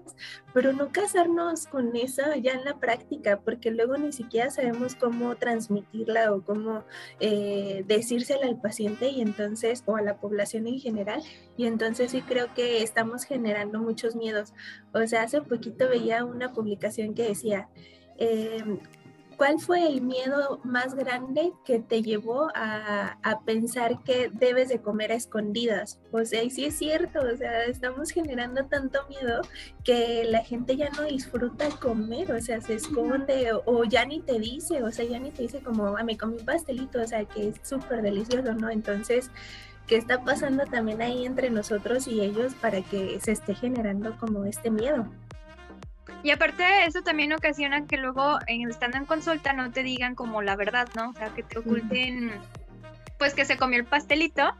pero 0.53 0.73
no 0.73 0.91
casarnos 0.91 1.65
con 1.67 1.95
eso 1.95 2.23
ya 2.41 2.51
en 2.53 2.65
la 2.65 2.77
práctica, 2.77 3.39
porque 3.39 3.71
luego 3.71 3.97
ni 3.97 4.11
siquiera 4.11 4.49
sabemos 4.49 4.64
sabemos 4.65 4.95
cómo 4.95 5.35
transmitirla 5.35 6.33
o 6.33 6.41
cómo 6.41 6.83
eh, 7.19 7.83
decírsela 7.87 8.47
al 8.47 8.59
paciente 8.59 9.09
y 9.09 9.21
entonces, 9.21 9.83
o 9.85 9.95
a 9.95 10.01
la 10.01 10.17
población 10.17 10.67
en 10.67 10.79
general. 10.79 11.21
Y 11.57 11.67
entonces 11.67 12.11
sí 12.11 12.21
creo 12.21 12.53
que 12.53 12.81
estamos 12.83 13.23
generando 13.23 13.79
muchos 13.79 14.15
miedos. 14.15 14.53
O 14.93 15.05
sea, 15.07 15.23
hace 15.23 15.39
un 15.39 15.45
poquito 15.45 15.87
veía 15.87 16.25
una 16.25 16.51
publicación 16.53 17.13
que 17.13 17.23
decía, 17.23 17.69
eh, 18.17 18.63
¿Cuál 19.37 19.59
fue 19.59 19.85
el 19.85 20.01
miedo 20.01 20.61
más 20.63 20.95
grande 20.95 21.51
que 21.65 21.79
te 21.79 22.01
llevó 22.01 22.47
a, 22.55 23.17
pensar 23.45 24.01
que 24.03 24.29
debes 24.31 24.69
de 24.69 24.79
comer 24.79 25.11
a 25.11 25.15
escondidas? 25.15 25.99
O 26.11 26.23
sea, 26.23 26.41
y 26.43 26.49
sí 26.49 26.65
es 26.65 26.77
cierto, 26.77 27.19
o 27.19 27.37
sea, 27.37 27.65
estamos 27.65 28.11
generando 28.11 28.65
tanto 28.65 28.99
miedo 29.09 29.41
que 29.83 30.23
la 30.29 30.39
gente 30.39 30.77
ya 30.77 30.89
no 30.91 31.03
disfruta 31.03 31.69
comer, 31.81 32.31
o 32.31 32.41
sea, 32.41 32.61
se 32.61 32.75
esconde 32.75 33.51
o, 33.65 33.83
ya 33.83 34.05
ni 34.05 34.21
te 34.21 34.39
dice, 34.39 34.83
o 34.83 34.91
sea, 34.91 35.05
ya 35.05 35.19
ni 35.19 35.31
te 35.31 35.43
dice 35.43 35.59
como, 35.59 35.97
ah, 35.97 36.03
me 36.03 36.17
comí 36.17 36.37
un 36.37 36.45
pastelito, 36.45 37.01
o 37.01 37.07
sea, 37.07 37.25
que 37.25 37.49
es 37.49 37.55
súper 37.61 38.01
delicioso, 38.01 38.53
¿no? 38.53 38.69
Entonces, 38.69 39.31
¿qué 39.85 39.97
está 39.97 40.23
pasando 40.23 40.63
también 40.65 41.01
ahí 41.01 41.25
entre 41.25 41.49
nosotros 41.49 42.07
y 42.07 42.21
ellos 42.21 42.53
para 42.55 42.81
que 42.81 43.19
se 43.19 43.33
esté 43.33 43.53
generando 43.53 44.17
como 44.17 44.45
este 44.45 44.71
miedo? 44.71 45.07
Y 46.25 46.31
aparte 46.31 46.63
eso 46.87 47.03
también 47.03 47.33
ocasiona 47.33 47.85
que 47.85 47.97
luego 47.97 48.39
estando 48.47 48.97
en 48.97 49.05
consulta 49.05 49.53
no 49.53 49.71
te 49.71 49.83
digan 49.83 50.15
como 50.15 50.41
la 50.41 50.55
verdad, 50.55 50.87
¿no? 50.95 51.11
O 51.11 51.13
sea, 51.13 51.29
que 51.29 51.43
te 51.43 51.59
oculten, 51.59 52.31
pues 53.19 53.35
que 53.35 53.45
se 53.45 53.57
comió 53.57 53.77
el 53.77 53.85
pastelito 53.85 54.55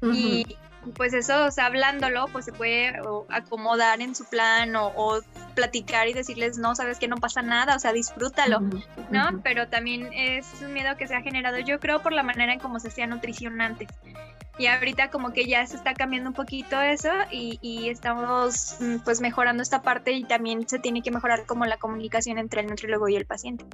y 0.00 0.56
pues 0.96 1.14
eso, 1.14 1.46
o 1.46 1.50
sea, 1.50 1.66
hablándolo, 1.66 2.26
pues 2.32 2.44
se 2.44 2.52
puede 2.52 2.92
acomodar 3.28 4.00
en 4.00 4.14
su 4.14 4.24
plan 4.24 4.74
o, 4.76 5.20
platicar 5.54 6.08
y 6.08 6.12
decirles, 6.12 6.58
no, 6.58 6.74
sabes 6.74 6.98
que 6.98 7.06
no 7.06 7.16
pasa 7.16 7.40
nada, 7.40 7.76
o 7.76 7.78
sea, 7.78 7.92
disfrútalo, 7.92 8.60
¿no? 9.10 9.40
Pero 9.44 9.68
también 9.68 10.12
es 10.12 10.46
un 10.62 10.72
miedo 10.72 10.96
que 10.96 11.06
se 11.06 11.14
ha 11.14 11.22
generado, 11.22 11.58
yo 11.60 11.78
creo, 11.78 12.02
por 12.02 12.12
la 12.12 12.24
manera 12.24 12.52
en 12.52 12.58
cómo 12.58 12.80
se 12.80 12.88
hacía 12.88 13.06
nutrición 13.06 13.60
antes. 13.60 13.88
Y 14.56 14.66
ahorita 14.66 15.10
como 15.10 15.32
que 15.32 15.46
ya 15.46 15.66
se 15.66 15.76
está 15.76 15.94
cambiando 15.94 16.30
un 16.30 16.34
poquito 16.34 16.80
eso 16.80 17.10
y, 17.30 17.88
estamos 17.88 18.76
mm, 18.80 18.98
pues 19.04 19.20
mejorando 19.20 19.62
esta 19.62 19.82
parte 19.82 20.12
y 20.12 20.24
también 20.24 20.68
se 20.68 20.78
tiene 20.78 21.02
que 21.02 21.10
mejorar 21.10 21.44
como 21.46 21.66
la 21.66 21.76
comunicación 21.76 22.38
entre 22.38 22.60
el 22.60 22.68
nutriólogo 22.68 23.08
y 23.08 23.16
el 23.16 23.26
paciente. 23.26 23.64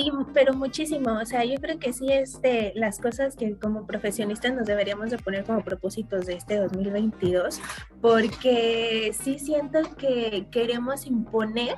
Sí, 0.00 0.10
pero 0.32 0.54
muchísimo. 0.54 1.18
O 1.20 1.26
sea, 1.26 1.44
yo 1.44 1.56
creo 1.60 1.78
que 1.78 1.92
sí 1.92 2.10
es 2.10 2.40
de 2.40 2.72
las 2.74 2.98
cosas 2.98 3.36
que 3.36 3.58
como 3.58 3.86
profesionistas 3.86 4.54
nos 4.54 4.66
deberíamos 4.66 5.10
de 5.10 5.18
poner 5.18 5.44
como 5.44 5.62
propósitos 5.62 6.24
de 6.24 6.34
este 6.34 6.56
2022, 6.56 7.60
porque 8.00 9.12
sí 9.12 9.38
siento 9.38 9.80
que 9.98 10.46
queremos 10.50 11.06
imponer 11.06 11.76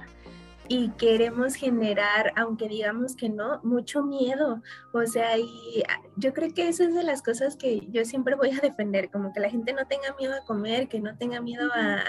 y 0.68 0.90
queremos 0.90 1.54
generar, 1.54 2.32
aunque 2.36 2.68
digamos 2.68 3.16
que 3.16 3.28
no, 3.28 3.60
mucho 3.64 4.04
miedo. 4.04 4.62
O 4.92 5.04
sea, 5.04 5.36
y 5.36 5.82
yo 6.16 6.34
creo 6.34 6.52
que 6.52 6.68
eso 6.68 6.84
es 6.84 6.94
de 6.94 7.02
las 7.02 7.22
cosas 7.22 7.56
que 7.56 7.80
yo 7.88 8.04
siempre 8.04 8.34
voy 8.34 8.50
a 8.50 8.60
defender, 8.60 9.10
como 9.10 9.32
que 9.32 9.40
la 9.40 9.48
gente 9.48 9.72
no 9.72 9.86
tenga 9.86 10.14
miedo 10.18 10.34
a 10.34 10.44
comer, 10.44 10.88
que 10.88 11.00
no 11.00 11.16
tenga 11.16 11.40
miedo 11.40 11.70
a, 11.74 12.02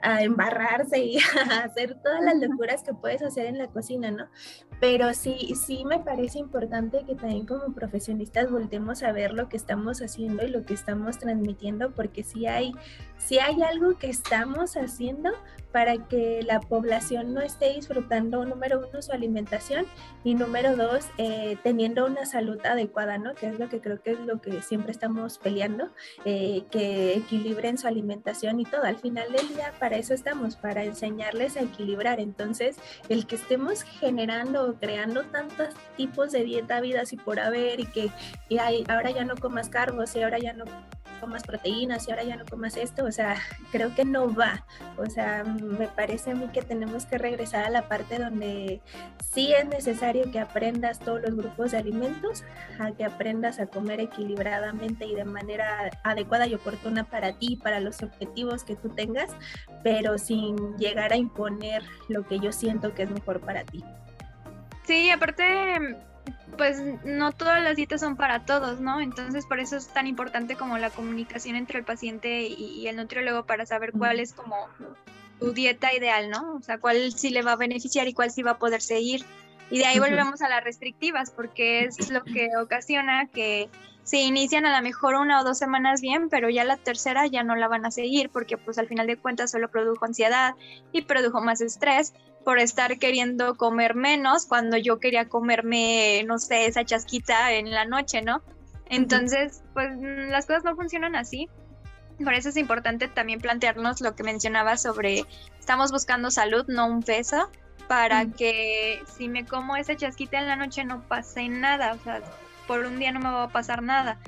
a, 0.00 0.22
embarrarse 0.22 0.98
y 0.98 1.18
a 1.50 1.64
hacer 1.64 2.00
todas 2.02 2.22
las 2.22 2.36
locuras 2.36 2.82
que 2.82 2.94
puedes 2.94 3.22
hacer 3.22 3.46
en 3.46 3.58
la 3.58 3.68
cocina, 3.68 4.10
¿no? 4.10 4.28
Pero 4.80 5.12
sí, 5.14 5.54
sí 5.54 5.84
me 5.84 6.00
parece 6.00 6.38
importante 6.38 7.04
que 7.04 7.14
también 7.14 7.46
como 7.46 7.74
profesionistas 7.74 8.50
voltemos 8.50 9.02
a 9.02 9.12
ver 9.12 9.32
lo 9.32 9.48
que 9.48 9.56
estamos 9.56 10.00
haciendo 10.00 10.44
y 10.44 10.48
lo 10.48 10.64
que 10.64 10.74
estamos 10.74 11.18
transmitiendo, 11.18 11.92
porque 11.92 12.24
si 12.24 12.46
hay, 12.46 12.72
si 13.18 13.38
hay 13.38 13.62
algo 13.62 13.98
que 13.98 14.08
estamos 14.08 14.76
haciendo 14.76 15.30
para 15.72 15.96
que 16.06 16.42
la 16.42 16.60
población 16.60 17.32
no 17.32 17.40
esté 17.40 17.74
disfrutando, 17.74 18.44
número 18.44 18.86
uno, 18.86 19.02
su 19.02 19.12
alimentación 19.12 19.86
y 20.22 20.34
número 20.34 20.76
dos, 20.76 21.06
eh, 21.16 21.56
teniendo 21.62 22.06
una 22.06 22.26
salud 22.26 22.58
adecuada, 22.64 23.01
Que 23.34 23.48
es 23.48 23.58
lo 23.58 23.68
que 23.68 23.80
creo 23.80 24.02
que 24.02 24.12
es 24.12 24.20
lo 24.20 24.40
que 24.40 24.62
siempre 24.62 24.92
estamos 24.92 25.38
peleando, 25.38 25.90
eh, 26.24 26.64
que 26.70 27.14
equilibren 27.14 27.78
su 27.78 27.86
alimentación 27.86 28.60
y 28.60 28.64
todo. 28.64 28.84
Al 28.84 28.96
final 28.96 29.32
del 29.32 29.48
día, 29.48 29.72
para 29.78 29.96
eso 29.96 30.14
estamos, 30.14 30.56
para 30.56 30.84
enseñarles 30.84 31.56
a 31.56 31.62
equilibrar. 31.62 32.20
Entonces, 32.20 32.76
el 33.08 33.26
que 33.26 33.36
estemos 33.36 33.82
generando 33.82 34.76
creando 34.80 35.24
tantos 35.24 35.68
tipos 35.96 36.32
de 36.32 36.44
dieta, 36.44 36.80
vidas 36.80 37.12
y 37.12 37.16
por 37.16 37.40
haber, 37.40 37.80
y 37.80 37.86
que 37.86 38.10
y 38.48 38.58
hay, 38.58 38.84
ahora 38.88 39.10
ya 39.10 39.24
no 39.24 39.36
comas 39.36 39.68
carbos 39.68 40.14
y 40.16 40.22
ahora 40.22 40.38
ya 40.38 40.52
no 40.52 40.64
comas 41.22 41.44
proteínas 41.44 42.08
y 42.08 42.10
ahora 42.10 42.24
ya 42.24 42.36
no 42.36 42.44
comas 42.44 42.76
esto, 42.76 43.04
o 43.04 43.12
sea, 43.12 43.36
creo 43.70 43.94
que 43.94 44.04
no 44.04 44.34
va. 44.34 44.66
O 44.96 45.06
sea, 45.06 45.44
me 45.44 45.86
parece 45.86 46.32
a 46.32 46.34
mí 46.34 46.48
que 46.52 46.62
tenemos 46.62 47.06
que 47.06 47.16
regresar 47.16 47.64
a 47.64 47.70
la 47.70 47.88
parte 47.88 48.18
donde 48.18 48.80
sí 49.32 49.54
es 49.54 49.66
necesario 49.68 50.32
que 50.32 50.40
aprendas 50.40 50.98
todos 50.98 51.22
los 51.22 51.36
grupos 51.36 51.70
de 51.70 51.78
alimentos, 51.78 52.42
a 52.80 52.90
que 52.90 53.04
aprendas 53.04 53.60
a 53.60 53.66
comer 53.66 54.00
equilibradamente 54.00 55.06
y 55.06 55.14
de 55.14 55.24
manera 55.24 55.90
adecuada 56.02 56.48
y 56.48 56.54
oportuna 56.54 57.04
para 57.04 57.38
ti, 57.38 57.54
para 57.54 57.78
los 57.78 58.02
objetivos 58.02 58.64
que 58.64 58.74
tú 58.74 58.88
tengas, 58.88 59.30
pero 59.84 60.18
sin 60.18 60.76
llegar 60.76 61.12
a 61.12 61.16
imponer 61.16 61.84
lo 62.08 62.26
que 62.26 62.40
yo 62.40 62.50
siento 62.50 62.94
que 62.94 63.04
es 63.04 63.10
mejor 63.10 63.40
para 63.40 63.62
ti. 63.62 63.84
Sí, 64.84 65.10
aparte, 65.10 65.96
pues 66.56 66.80
no 67.04 67.32
todas 67.32 67.62
las 67.62 67.76
dietas 67.76 68.00
son 68.00 68.16
para 68.16 68.44
todos, 68.44 68.80
¿no? 68.80 69.00
Entonces 69.00 69.46
por 69.46 69.60
eso 69.60 69.76
es 69.76 69.88
tan 69.88 70.06
importante 70.06 70.56
como 70.56 70.78
la 70.78 70.90
comunicación 70.90 71.56
entre 71.56 71.78
el 71.78 71.84
paciente 71.84 72.42
y, 72.42 72.86
el 72.86 72.96
nutriólogo 72.96 73.44
para 73.44 73.66
saber 73.66 73.92
cuál 73.92 74.20
es 74.20 74.32
como 74.32 74.68
tu 75.40 75.52
dieta 75.52 75.92
ideal, 75.94 76.30
¿no? 76.30 76.54
O 76.54 76.60
sea, 76.60 76.78
cuál 76.78 77.12
sí 77.12 77.30
le 77.30 77.42
va 77.42 77.52
a 77.52 77.56
beneficiar 77.56 78.06
y 78.06 78.12
cuál 78.12 78.30
sí 78.30 78.42
va 78.42 78.52
a 78.52 78.58
poder 78.58 78.82
seguir. 78.82 79.24
Y 79.70 79.78
de 79.78 79.86
ahí 79.86 79.98
volvemos 79.98 80.42
a 80.42 80.48
las 80.48 80.62
restrictivas, 80.62 81.30
porque 81.30 81.84
es 81.84 82.10
lo 82.10 82.22
que 82.22 82.50
ocasiona 82.60 83.26
que 83.26 83.70
se 84.04 84.18
inician 84.18 84.66
a 84.66 84.76
lo 84.76 84.82
mejor 84.82 85.14
una 85.14 85.40
o 85.40 85.44
dos 85.44 85.58
semanas 85.58 86.00
bien, 86.00 86.28
pero 86.28 86.50
ya 86.50 86.64
la 86.64 86.76
tercera 86.76 87.26
ya 87.26 87.44
no 87.44 87.54
la 87.54 87.68
van 87.68 87.86
a 87.86 87.90
seguir, 87.90 88.30
porque 88.30 88.58
pues 88.58 88.78
al 88.78 88.88
final 88.88 89.06
de 89.06 89.16
cuentas 89.16 89.50
solo 89.50 89.70
produjo 89.70 90.04
ansiedad 90.04 90.54
y 90.92 91.02
produjo 91.02 91.40
más 91.40 91.60
estrés 91.60 92.12
por 92.44 92.58
estar 92.58 92.98
queriendo 92.98 93.56
comer 93.56 93.94
menos 93.94 94.46
cuando 94.46 94.76
yo 94.76 94.98
quería 94.98 95.28
comerme, 95.28 96.24
no 96.26 96.38
sé, 96.38 96.66
esa 96.66 96.84
chasquita 96.84 97.52
en 97.52 97.70
la 97.70 97.84
noche, 97.84 98.22
¿no? 98.22 98.42
Entonces, 98.86 99.62
pues 99.72 99.90
las 99.98 100.46
cosas 100.46 100.64
no 100.64 100.74
funcionan 100.74 101.14
así. 101.14 101.48
Por 102.22 102.34
eso 102.34 102.50
es 102.50 102.56
importante 102.56 103.08
también 103.08 103.40
plantearnos 103.40 104.00
lo 104.00 104.14
que 104.14 104.22
mencionaba 104.22 104.76
sobre, 104.76 105.24
estamos 105.58 105.92
buscando 105.92 106.30
salud, 106.30 106.66
no 106.68 106.86
un 106.86 107.02
peso, 107.02 107.50
para 107.88 108.26
que 108.26 109.02
si 109.16 109.28
me 109.28 109.46
como 109.46 109.76
esa 109.76 109.96
chasquita 109.96 110.38
en 110.38 110.48
la 110.48 110.56
noche 110.56 110.84
no 110.84 111.06
pase 111.08 111.48
nada, 111.48 111.94
o 111.94 111.98
sea, 112.04 112.20
por 112.72 112.86
un 112.86 112.98
día 112.98 113.12
no 113.12 113.20
me 113.20 113.30
va 113.30 113.42
a 113.42 113.48
pasar 113.48 113.82
nada. 113.82 114.18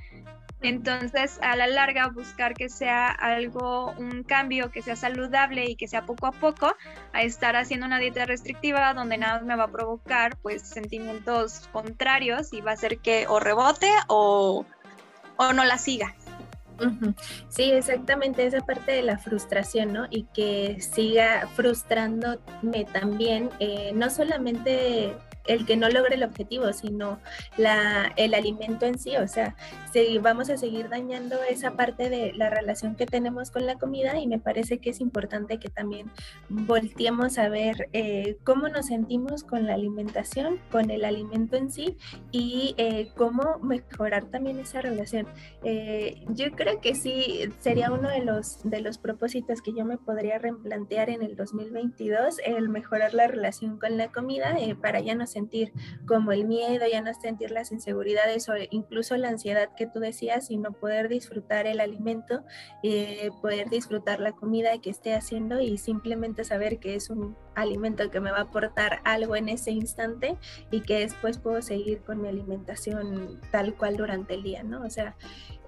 Entonces, 0.60 1.38
a 1.40 1.56
la 1.56 1.66
larga, 1.66 2.08
buscar 2.08 2.52
que 2.52 2.68
sea 2.68 3.08
algo, 3.08 3.92
un 3.92 4.22
cambio 4.22 4.70
que 4.70 4.82
sea 4.82 4.96
saludable 4.96 5.64
y 5.64 5.76
que 5.76 5.88
sea 5.88 6.04
poco 6.04 6.26
a 6.26 6.32
poco, 6.32 6.76
a 7.14 7.22
estar 7.22 7.56
haciendo 7.56 7.86
una 7.86 7.98
dieta 7.98 8.26
restrictiva 8.26 8.92
donde 8.92 9.16
nada 9.16 9.40
me 9.40 9.56
va 9.56 9.64
a 9.64 9.68
provocar 9.68 10.36
pues 10.42 10.60
sentimientos 10.60 11.70
contrarios 11.72 12.52
y 12.52 12.60
va 12.60 12.72
a 12.72 12.74
hacer 12.74 12.98
que 12.98 13.26
o 13.28 13.40
rebote 13.40 13.90
o, 14.08 14.66
o 15.38 15.52
no 15.54 15.64
la 15.64 15.78
siga. 15.78 16.14
Sí, 17.48 17.70
exactamente 17.72 18.44
esa 18.44 18.60
parte 18.60 18.92
de 18.92 19.02
la 19.02 19.16
frustración, 19.16 19.94
¿no? 19.94 20.06
Y 20.10 20.24
que 20.34 20.82
siga 20.82 21.48
frustrándome 21.54 22.84
también, 22.92 23.48
eh, 23.58 23.92
no 23.94 24.10
solamente 24.10 25.14
el 25.46 25.66
que 25.66 25.76
no 25.76 25.88
logre 25.88 26.14
el 26.16 26.22
objetivo, 26.22 26.72
sino 26.72 27.20
la, 27.56 28.12
el 28.16 28.34
alimento 28.34 28.86
en 28.86 28.98
sí. 28.98 29.16
O 29.16 29.28
sea, 29.28 29.56
si 29.92 30.18
vamos 30.18 30.50
a 30.50 30.56
seguir 30.56 30.88
dañando 30.88 31.36
esa 31.48 31.72
parte 31.72 32.08
de 32.08 32.32
la 32.32 32.50
relación 32.50 32.96
que 32.96 33.06
tenemos 33.06 33.50
con 33.50 33.66
la 33.66 33.76
comida 33.76 34.18
y 34.18 34.26
me 34.26 34.38
parece 34.38 34.78
que 34.78 34.90
es 34.90 35.00
importante 35.00 35.58
que 35.58 35.68
también 35.68 36.10
volteemos 36.48 37.38
a 37.38 37.48
ver 37.48 37.88
eh, 37.92 38.36
cómo 38.44 38.68
nos 38.68 38.86
sentimos 38.86 39.44
con 39.44 39.66
la 39.66 39.74
alimentación, 39.74 40.58
con 40.70 40.90
el 40.90 41.04
alimento 41.04 41.56
en 41.56 41.70
sí 41.70 41.96
y 42.30 42.74
eh, 42.78 43.10
cómo 43.16 43.58
mejorar 43.60 44.24
también 44.24 44.58
esa 44.58 44.80
relación. 44.80 45.26
Eh, 45.62 46.24
yo 46.28 46.50
creo 46.52 46.80
que 46.80 46.94
sí 46.94 47.50
sería 47.60 47.92
uno 47.92 48.08
de 48.08 48.20
los, 48.20 48.58
de 48.64 48.80
los 48.80 48.98
propósitos 48.98 49.62
que 49.62 49.72
yo 49.72 49.84
me 49.84 49.98
podría 49.98 50.38
replantear 50.38 51.10
en 51.10 51.22
el 51.22 51.36
2022, 51.36 52.40
el 52.44 52.68
mejorar 52.68 53.14
la 53.14 53.26
relación 53.26 53.78
con 53.78 53.96
la 53.96 54.10
comida 54.10 54.56
para 54.80 55.00
ya 55.00 55.14
no 55.14 55.26
sentir 55.34 55.72
como 56.06 56.32
el 56.32 56.46
miedo, 56.46 56.86
ya 56.90 57.02
no 57.02 57.12
sentir 57.14 57.50
las 57.50 57.72
inseguridades 57.72 58.48
o 58.48 58.54
incluso 58.70 59.16
la 59.16 59.28
ansiedad 59.28 59.70
que 59.76 59.86
tú 59.86 60.00
decías, 60.00 60.46
sino 60.46 60.72
poder 60.72 61.08
disfrutar 61.08 61.66
el 61.66 61.80
alimento, 61.80 62.44
eh, 62.82 63.30
poder 63.42 63.68
disfrutar 63.68 64.20
la 64.20 64.32
comida 64.32 64.80
que 64.80 64.90
esté 64.90 65.14
haciendo 65.14 65.60
y 65.60 65.78
simplemente 65.78 66.44
saber 66.44 66.78
que 66.78 66.94
es 66.94 67.10
un 67.10 67.36
alimento 67.54 68.10
que 68.10 68.20
me 68.20 68.30
va 68.30 68.38
a 68.38 68.42
aportar 68.42 69.00
algo 69.04 69.36
en 69.36 69.48
ese 69.48 69.70
instante 69.70 70.36
y 70.70 70.80
que 70.80 71.00
después 71.00 71.38
puedo 71.38 71.62
seguir 71.62 72.00
con 72.02 72.20
mi 72.22 72.28
alimentación 72.28 73.40
tal 73.50 73.74
cual 73.74 73.96
durante 73.96 74.34
el 74.34 74.42
día, 74.42 74.62
¿no? 74.62 74.82
O 74.82 74.90
sea, 74.90 75.16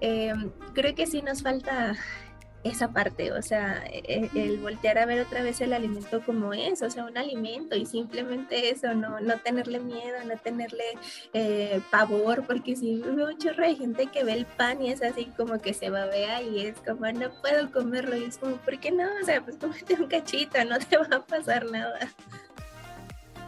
eh, 0.01 0.33
creo 0.73 0.95
que 0.95 1.07
sí 1.07 1.21
nos 1.21 1.43
falta 1.43 1.95
esa 2.67 2.89
parte, 2.89 3.31
o 3.31 3.41
sea, 3.41 3.83
e, 3.85 4.29
e, 4.33 4.43
el, 4.43 4.57
voltear 4.59 4.97
a 4.97 5.05
ver 5.05 5.21
otra 5.21 5.41
vez 5.41 5.59
el 5.61 5.73
alimento 5.73 6.21
como 6.25 6.53
es, 6.53 6.81
o 6.81 6.89
sea, 6.89 7.05
un 7.05 7.17
alimento 7.17 7.75
y 7.75 7.85
simplemente 7.85 8.69
eso, 8.69 8.93
no, 8.93 9.19
no 9.19 9.37
tenerle 9.39 9.79
miedo, 9.79 10.17
no 10.25 10.37
tenerle 10.37 10.83
eh, 11.33 11.81
pavor, 11.91 12.45
porque 12.45 12.75
si 12.75 13.01
veo 13.01 13.27
un 13.27 13.37
chorro 13.37 13.67
de 13.67 13.75
gente 13.75 14.07
que 14.07 14.23
ve 14.23 14.33
el 14.33 14.45
pan 14.45 14.81
y 14.81 14.91
es 14.91 15.01
así 15.01 15.25
como 15.37 15.59
que 15.59 15.73
se 15.73 15.89
babea 15.89 16.41
y 16.41 16.65
es 16.65 16.75
como, 16.81 17.11
no 17.11 17.29
puedo 17.41 17.71
comerlo 17.71 18.15
y 18.15 18.25
es 18.25 18.37
como, 18.37 18.57
¿por 18.57 18.79
qué 18.79 18.91
no? 18.91 19.05
O 19.21 19.25
sea, 19.25 19.41
pues 19.41 19.57
cómete 19.57 19.95
un 19.95 20.07
cachito, 20.07 20.63
no 20.65 20.79
te 20.79 20.97
va 20.97 21.17
a 21.17 21.25
pasar 21.25 21.65
nada. 21.65 21.99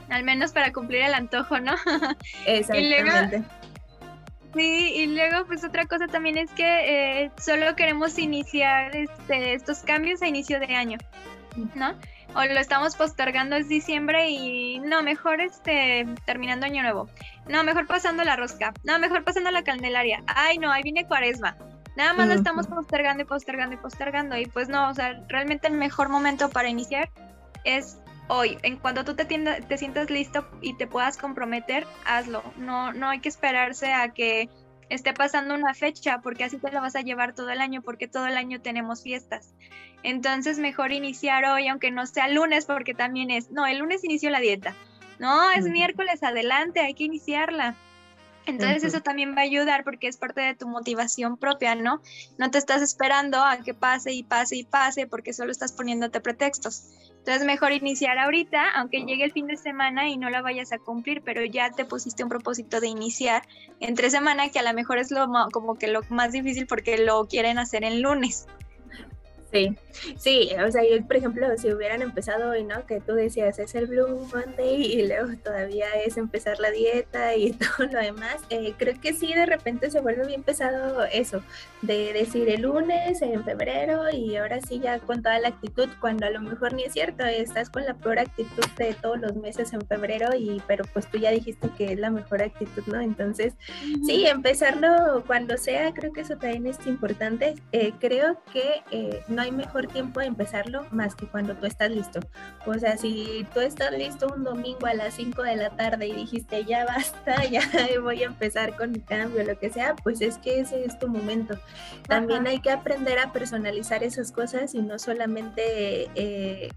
Al 0.09 0.23
menos 0.23 0.51
para 0.51 0.73
cumplir 0.73 1.01
el 1.01 1.13
antojo, 1.13 1.59
¿no? 1.59 1.75
Exactamente. 2.45 3.43
Sí, 4.55 4.93
y 4.95 5.07
luego 5.07 5.45
pues 5.45 5.63
otra 5.63 5.85
cosa 5.85 6.07
también 6.07 6.37
es 6.37 6.51
que 6.51 7.23
eh, 7.23 7.31
solo 7.37 7.75
queremos 7.75 8.17
iniciar 8.17 8.95
este, 8.95 9.53
estos 9.53 9.79
cambios 9.79 10.21
a 10.21 10.27
inicio 10.27 10.59
de 10.59 10.75
año, 10.75 10.97
¿no? 11.75 11.93
O 12.35 12.43
lo 12.43 12.59
estamos 12.59 12.95
postergando 12.95 13.55
es 13.55 13.67
diciembre 13.67 14.29
y 14.29 14.79
no, 14.79 15.01
mejor 15.03 15.41
este 15.41 16.07
terminando 16.25 16.65
año 16.65 16.83
nuevo. 16.83 17.09
No, 17.47 17.63
mejor 17.63 17.87
pasando 17.87 18.23
la 18.23 18.35
rosca. 18.35 18.73
No, 18.83 18.99
mejor 18.99 19.23
pasando 19.23 19.49
la 19.49 19.63
candelaria. 19.63 20.23
Ay, 20.27 20.59
no, 20.59 20.71
ahí 20.71 20.83
viene 20.83 21.07
cuaresma. 21.07 21.57
Nada 21.95 22.13
más 22.13 22.27
lo 22.27 22.35
estamos 22.35 22.67
postergando 22.67 23.23
y 23.23 23.25
postergando 23.25 23.75
y 23.75 23.77
postergando. 23.77 24.37
Y 24.37 24.45
pues 24.45 24.69
no, 24.69 24.89
o 24.89 24.93
sea, 24.93 25.21
realmente 25.27 25.67
el 25.67 25.73
mejor 25.73 26.09
momento 26.09 26.49
para 26.49 26.69
iniciar 26.69 27.09
es 27.63 27.99
hoy. 28.29 28.57
En 28.63 28.77
cuanto 28.77 29.03
tú 29.03 29.15
te, 29.15 29.25
te 29.25 29.77
sientas 29.77 30.09
listo 30.09 30.47
y 30.61 30.75
te 30.75 30.87
puedas 30.87 31.17
comprometer, 31.17 31.85
hazlo. 32.05 32.41
No, 32.55 32.93
no 32.93 33.09
hay 33.09 33.19
que 33.19 33.29
esperarse 33.29 33.91
a 33.91 34.13
que 34.13 34.49
esté 34.89 35.13
pasando 35.13 35.53
una 35.53 35.73
fecha, 35.73 36.21
porque 36.21 36.45
así 36.45 36.57
te 36.57 36.71
lo 36.71 36.81
vas 36.81 36.95
a 36.95 37.01
llevar 37.01 37.35
todo 37.35 37.49
el 37.49 37.61
año, 37.61 37.81
porque 37.81 38.07
todo 38.07 38.25
el 38.27 38.37
año 38.37 38.61
tenemos 38.61 39.03
fiestas. 39.03 39.53
Entonces, 40.03 40.59
mejor 40.59 40.91
iniciar 40.91 41.45
hoy, 41.45 41.67
aunque 41.67 41.91
no 41.91 42.05
sea 42.05 42.27
lunes, 42.29 42.65
porque 42.65 42.93
también 42.93 43.29
es, 43.29 43.51
no, 43.51 43.67
el 43.67 43.79
lunes 43.79 44.03
inició 44.03 44.29
la 44.29 44.39
dieta. 44.39 44.73
No, 45.19 45.51
es 45.51 45.65
miércoles, 45.65 46.23
adelante, 46.23 46.79
hay 46.79 46.93
que 46.93 47.03
iniciarla. 47.03 47.75
Entonces 48.49 48.83
eso 48.83 49.01
también 49.01 49.35
va 49.35 49.41
a 49.41 49.43
ayudar 49.43 49.83
porque 49.83 50.07
es 50.07 50.17
parte 50.17 50.41
de 50.41 50.55
tu 50.55 50.67
motivación 50.67 51.37
propia, 51.37 51.75
¿no? 51.75 52.01
No 52.37 52.51
te 52.51 52.57
estás 52.57 52.81
esperando 52.81 53.43
a 53.43 53.57
que 53.57 53.73
pase 53.73 54.13
y 54.13 54.23
pase 54.23 54.57
y 54.57 54.63
pase 54.63 55.07
porque 55.07 55.33
solo 55.33 55.51
estás 55.51 55.71
poniéndote 55.71 56.19
pretextos. 56.19 56.85
Entonces 57.19 57.45
mejor 57.45 57.71
iniciar 57.73 58.17
ahorita, 58.17 58.69
aunque 58.71 59.01
llegue 59.01 59.23
el 59.23 59.31
fin 59.31 59.47
de 59.47 59.57
semana 59.57 60.09
y 60.09 60.17
no 60.17 60.29
la 60.29 60.41
vayas 60.41 60.71
a 60.71 60.79
cumplir, 60.79 61.21
pero 61.21 61.43
ya 61.45 61.69
te 61.69 61.85
pusiste 61.85 62.23
un 62.23 62.29
propósito 62.29 62.79
de 62.79 62.87
iniciar 62.87 63.43
entre 63.79 64.09
semana 64.09 64.49
que 64.49 64.59
a 64.59 64.63
lo 64.63 64.73
mejor 64.73 64.97
es 64.97 65.11
lo 65.11 65.27
como 65.51 65.75
que 65.75 65.87
lo 65.87 66.01
más 66.09 66.31
difícil 66.31 66.65
porque 66.65 66.97
lo 66.97 67.27
quieren 67.27 67.59
hacer 67.59 67.83
en 67.83 68.01
lunes. 68.01 68.47
Sí, 69.51 69.75
sí, 70.17 70.51
o 70.63 70.71
sea, 70.71 70.83
yo, 70.87 71.03
por 71.05 71.15
ejemplo, 71.15 71.47
si 71.57 71.73
hubieran 71.73 72.03
empezado 72.03 72.51
hoy, 72.51 72.63
¿no? 72.63 72.85
Que 72.85 73.01
tú 73.01 73.13
decías, 73.13 73.57
es 73.57 73.73
el 73.73 73.87
Blue 73.87 74.27
Monday 74.31 74.83
y 74.83 75.07
luego 75.07 75.29
todavía 75.43 75.87
es 76.05 76.17
empezar 76.17 76.59
la 76.59 76.69
dieta 76.69 77.35
y 77.35 77.53
todo 77.77 77.87
lo 77.87 77.99
demás, 77.99 78.37
eh, 78.51 78.73
creo 78.77 78.99
que 79.01 79.13
sí, 79.13 79.33
de 79.33 79.47
repente 79.47 79.89
se 79.89 80.01
vuelve 80.01 80.27
bien 80.27 80.43
pesado 80.43 81.03
eso, 81.05 81.41
de 81.81 82.13
decir 82.13 82.47
el 82.49 82.61
lunes, 82.61 83.23
en 83.23 83.43
febrero 83.43 84.11
y 84.11 84.35
ahora 84.35 84.61
sí 84.61 84.79
ya 84.79 84.99
con 84.99 85.23
toda 85.23 85.39
la 85.39 85.47
actitud, 85.47 85.89
cuando 85.99 86.27
a 86.27 86.29
lo 86.29 86.41
mejor 86.41 86.73
ni 86.73 86.83
es 86.83 86.93
cierto, 86.93 87.25
estás 87.25 87.71
con 87.71 87.85
la 87.85 87.95
peor 87.95 88.19
actitud 88.19 88.65
de 88.77 88.93
todos 88.93 89.19
los 89.19 89.35
meses 89.35 89.73
en 89.73 89.81
febrero 89.81 90.35
y, 90.35 90.61
pero 90.67 90.85
pues 90.93 91.07
tú 91.09 91.17
ya 91.17 91.31
dijiste 91.31 91.69
que 91.75 91.93
es 91.93 91.99
la 91.99 92.11
mejor 92.11 92.43
actitud, 92.43 92.83
¿no? 92.85 93.01
Entonces, 93.01 93.53
sí, 94.05 94.27
empezarlo 94.27 95.23
cuando 95.25 95.57
sea, 95.57 95.91
creo 95.91 96.13
que 96.13 96.21
eso 96.21 96.37
también 96.37 96.67
es 96.67 96.85
importante. 96.85 97.55
Eh, 97.71 97.93
creo 97.99 98.39
que... 98.53 98.83
Eh, 98.91 99.23
no 99.38 99.38
hay 99.39 99.51
mejor 99.51 99.87
tiempo 99.87 100.19
de 100.19 100.27
empezarlo 100.27 100.85
más 100.91 101.15
que 101.15 101.27
cuando 101.27 101.55
tú 101.55 101.65
estás 101.65 101.91
listo. 101.91 102.19
O 102.65 102.73
sea, 102.75 102.97
si 102.97 103.45
tú 103.53 103.61
estás 103.61 103.91
listo 103.91 104.33
un 104.35 104.43
domingo 104.43 104.85
a 104.85 104.93
las 104.93 105.15
5 105.15 105.41
de 105.43 105.55
la 105.55 105.69
tarde 105.71 106.07
y 106.07 106.13
dijiste 106.13 106.65
ya 106.65 106.85
basta, 106.85 107.43
ya 107.51 107.61
voy 108.01 108.23
a 108.23 108.27
empezar 108.27 108.75
con 108.75 108.91
mi 108.91 108.99
cambio, 108.99 109.43
lo 109.43 109.57
que 109.57 109.69
sea, 109.69 109.95
pues 109.95 110.21
es 110.21 110.37
que 110.37 110.59
ese 110.59 110.85
es 110.85 110.97
tu 110.99 111.07
momento. 111.07 111.57
También 112.07 112.47
hay 112.47 112.59
que 112.59 112.71
aprender 112.71 113.19
a 113.19 113.31
personalizar 113.31 114.03
esas 114.03 114.31
cosas 114.31 114.75
y 114.75 114.81
no 114.81 114.99
solamente 114.99 116.09
eh, 116.15 116.69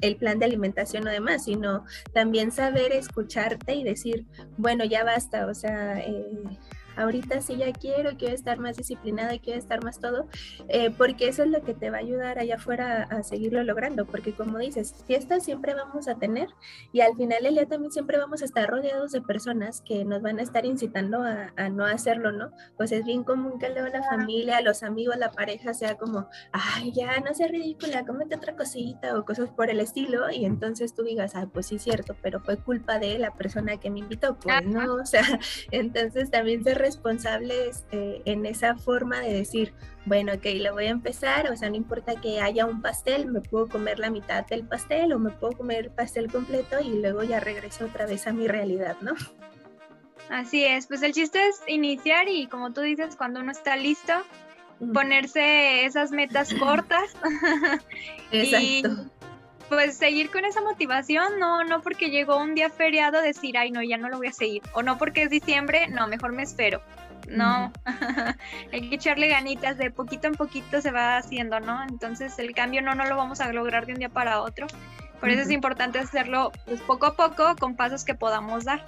el, 0.00 0.16
plan 0.16 0.38
de 0.38 0.46
alimentación 0.46 1.06
o 1.06 1.10
demás, 1.10 1.44
sino 1.44 1.84
también 2.12 2.52
saber 2.52 2.92
escucharte 2.92 3.74
y 3.74 3.84
decir, 3.84 4.26
bueno, 4.56 4.84
ya 4.84 5.04
basta, 5.04 5.46
o 5.46 5.54
sea... 5.54 5.98
Eh, 5.98 6.24
ahorita 6.96 7.40
sí 7.40 7.56
ya 7.56 7.72
quiero, 7.72 8.16
quiero 8.16 8.34
estar 8.34 8.58
más 8.58 8.76
disciplinada, 8.76 9.38
quiero 9.38 9.58
estar 9.58 9.82
más 9.84 10.00
todo, 10.00 10.26
eh, 10.68 10.90
porque 10.90 11.28
eso 11.28 11.42
es 11.42 11.50
lo 11.50 11.62
que 11.62 11.74
te 11.74 11.90
va 11.90 11.98
a 11.98 12.00
ayudar 12.00 12.38
allá 12.38 12.56
afuera 12.56 13.04
a 13.04 13.22
seguirlo 13.22 13.62
logrando, 13.62 14.06
porque 14.06 14.32
como 14.32 14.58
dices, 14.58 14.94
fiestas 15.06 15.44
siempre 15.44 15.74
vamos 15.74 16.08
a 16.08 16.16
tener 16.16 16.48
y 16.92 17.00
al 17.00 17.14
final 17.16 17.42
del 17.42 17.54
día 17.54 17.66
también 17.66 17.92
siempre 17.92 18.18
vamos 18.18 18.42
a 18.42 18.44
estar 18.44 18.68
rodeados 18.68 19.12
de 19.12 19.20
personas 19.20 19.80
que 19.80 20.04
nos 20.04 20.22
van 20.22 20.38
a 20.38 20.42
estar 20.42 20.64
incitando 20.66 21.22
a, 21.22 21.52
a 21.56 21.68
no 21.68 21.84
hacerlo, 21.84 22.32
¿no? 22.32 22.50
Pues 22.76 22.92
es 22.92 23.04
bien 23.04 23.24
común 23.24 23.58
que 23.58 23.68
luego 23.68 23.88
la 23.88 24.02
familia, 24.02 24.60
los 24.60 24.82
amigos, 24.82 25.16
la 25.16 25.30
pareja 25.32 25.74
sea 25.74 25.96
como, 25.96 26.28
ay, 26.52 26.92
ya, 26.92 27.18
no 27.20 27.34
seas 27.34 27.50
ridícula, 27.50 28.04
cómete 28.04 28.36
otra 28.36 28.56
cosita 28.56 29.18
o 29.18 29.24
cosas 29.24 29.50
por 29.50 29.70
el 29.70 29.80
estilo 29.80 30.30
y 30.30 30.44
entonces 30.44 30.94
tú 30.94 31.02
digas, 31.02 31.34
ah, 31.34 31.48
pues 31.52 31.66
sí, 31.66 31.78
cierto, 31.78 32.16
pero 32.22 32.40
fue 32.40 32.56
culpa 32.56 32.98
de 32.98 33.18
la 33.18 33.32
persona 33.32 33.78
que 33.78 33.90
me 33.90 34.00
invitó, 34.00 34.38
pues 34.38 34.64
no, 34.64 34.94
o 35.02 35.06
sea, 35.06 35.24
entonces 35.70 36.30
también 36.30 36.64
ser 36.64 36.78
responsables 36.86 37.84
eh, 37.90 38.22
en 38.24 38.46
esa 38.46 38.76
forma 38.76 39.20
de 39.20 39.34
decir, 39.34 39.74
bueno, 40.04 40.32
ok, 40.34 40.44
lo 40.60 40.72
voy 40.72 40.86
a 40.86 40.90
empezar, 40.90 41.50
o 41.50 41.56
sea, 41.56 41.68
no 41.68 41.76
importa 41.76 42.20
que 42.20 42.40
haya 42.40 42.64
un 42.64 42.80
pastel, 42.80 43.26
me 43.26 43.40
puedo 43.40 43.68
comer 43.68 43.98
la 43.98 44.08
mitad 44.08 44.46
del 44.46 44.64
pastel 44.64 45.12
o 45.12 45.18
me 45.18 45.30
puedo 45.30 45.52
comer 45.52 45.86
el 45.86 45.90
pastel 45.90 46.30
completo 46.30 46.76
y 46.80 47.00
luego 47.00 47.24
ya 47.24 47.40
regreso 47.40 47.86
otra 47.86 48.06
vez 48.06 48.26
a 48.26 48.32
mi 48.32 48.46
realidad, 48.46 48.96
¿no? 49.00 49.14
Así 50.30 50.64
es, 50.64 50.86
pues 50.86 51.02
el 51.02 51.12
chiste 51.12 51.40
es 51.48 51.60
iniciar 51.66 52.28
y 52.28 52.46
como 52.46 52.72
tú 52.72 52.82
dices, 52.82 53.16
cuando 53.16 53.40
uno 53.40 53.50
está 53.50 53.76
listo, 53.76 54.12
ponerse 54.94 55.84
esas 55.84 56.12
metas 56.12 56.54
cortas. 56.54 57.16
Exacto 58.30 59.10
pues 59.68 59.96
seguir 59.96 60.30
con 60.30 60.44
esa 60.44 60.60
motivación, 60.60 61.38
no, 61.38 61.64
no 61.64 61.82
porque 61.82 62.10
llegó 62.10 62.38
un 62.38 62.54
día 62.54 62.70
feriado 62.70 63.20
decir, 63.20 63.56
ay 63.58 63.70
no, 63.70 63.82
ya 63.82 63.96
no 63.96 64.08
lo 64.08 64.18
voy 64.18 64.28
a 64.28 64.32
seguir, 64.32 64.62
o 64.72 64.82
no 64.82 64.98
porque 64.98 65.22
es 65.22 65.30
diciembre, 65.30 65.88
no, 65.88 66.06
mejor 66.06 66.32
me 66.32 66.42
espero. 66.42 66.82
No, 67.28 67.72
hay 68.72 68.88
que 68.88 68.94
echarle 68.94 69.26
ganitas, 69.28 69.78
de 69.78 69.90
poquito 69.90 70.28
en 70.28 70.34
poquito 70.34 70.80
se 70.80 70.92
va 70.92 71.16
haciendo, 71.16 71.58
¿no? 71.58 71.82
Entonces 71.82 72.38
el 72.38 72.54
cambio 72.54 72.82
no, 72.82 72.94
no 72.94 73.04
lo 73.06 73.16
vamos 73.16 73.40
a 73.40 73.52
lograr 73.52 73.86
de 73.86 73.94
un 73.94 73.98
día 73.98 74.08
para 74.08 74.40
otro. 74.42 74.68
Por 75.20 75.30
eso 75.30 75.42
es 75.42 75.50
importante 75.50 75.98
hacerlo 75.98 76.52
pues, 76.66 76.80
poco 76.82 77.06
a 77.06 77.16
poco 77.16 77.56
con 77.58 77.74
pasos 77.74 78.04
que 78.04 78.14
podamos 78.14 78.64
dar. 78.64 78.84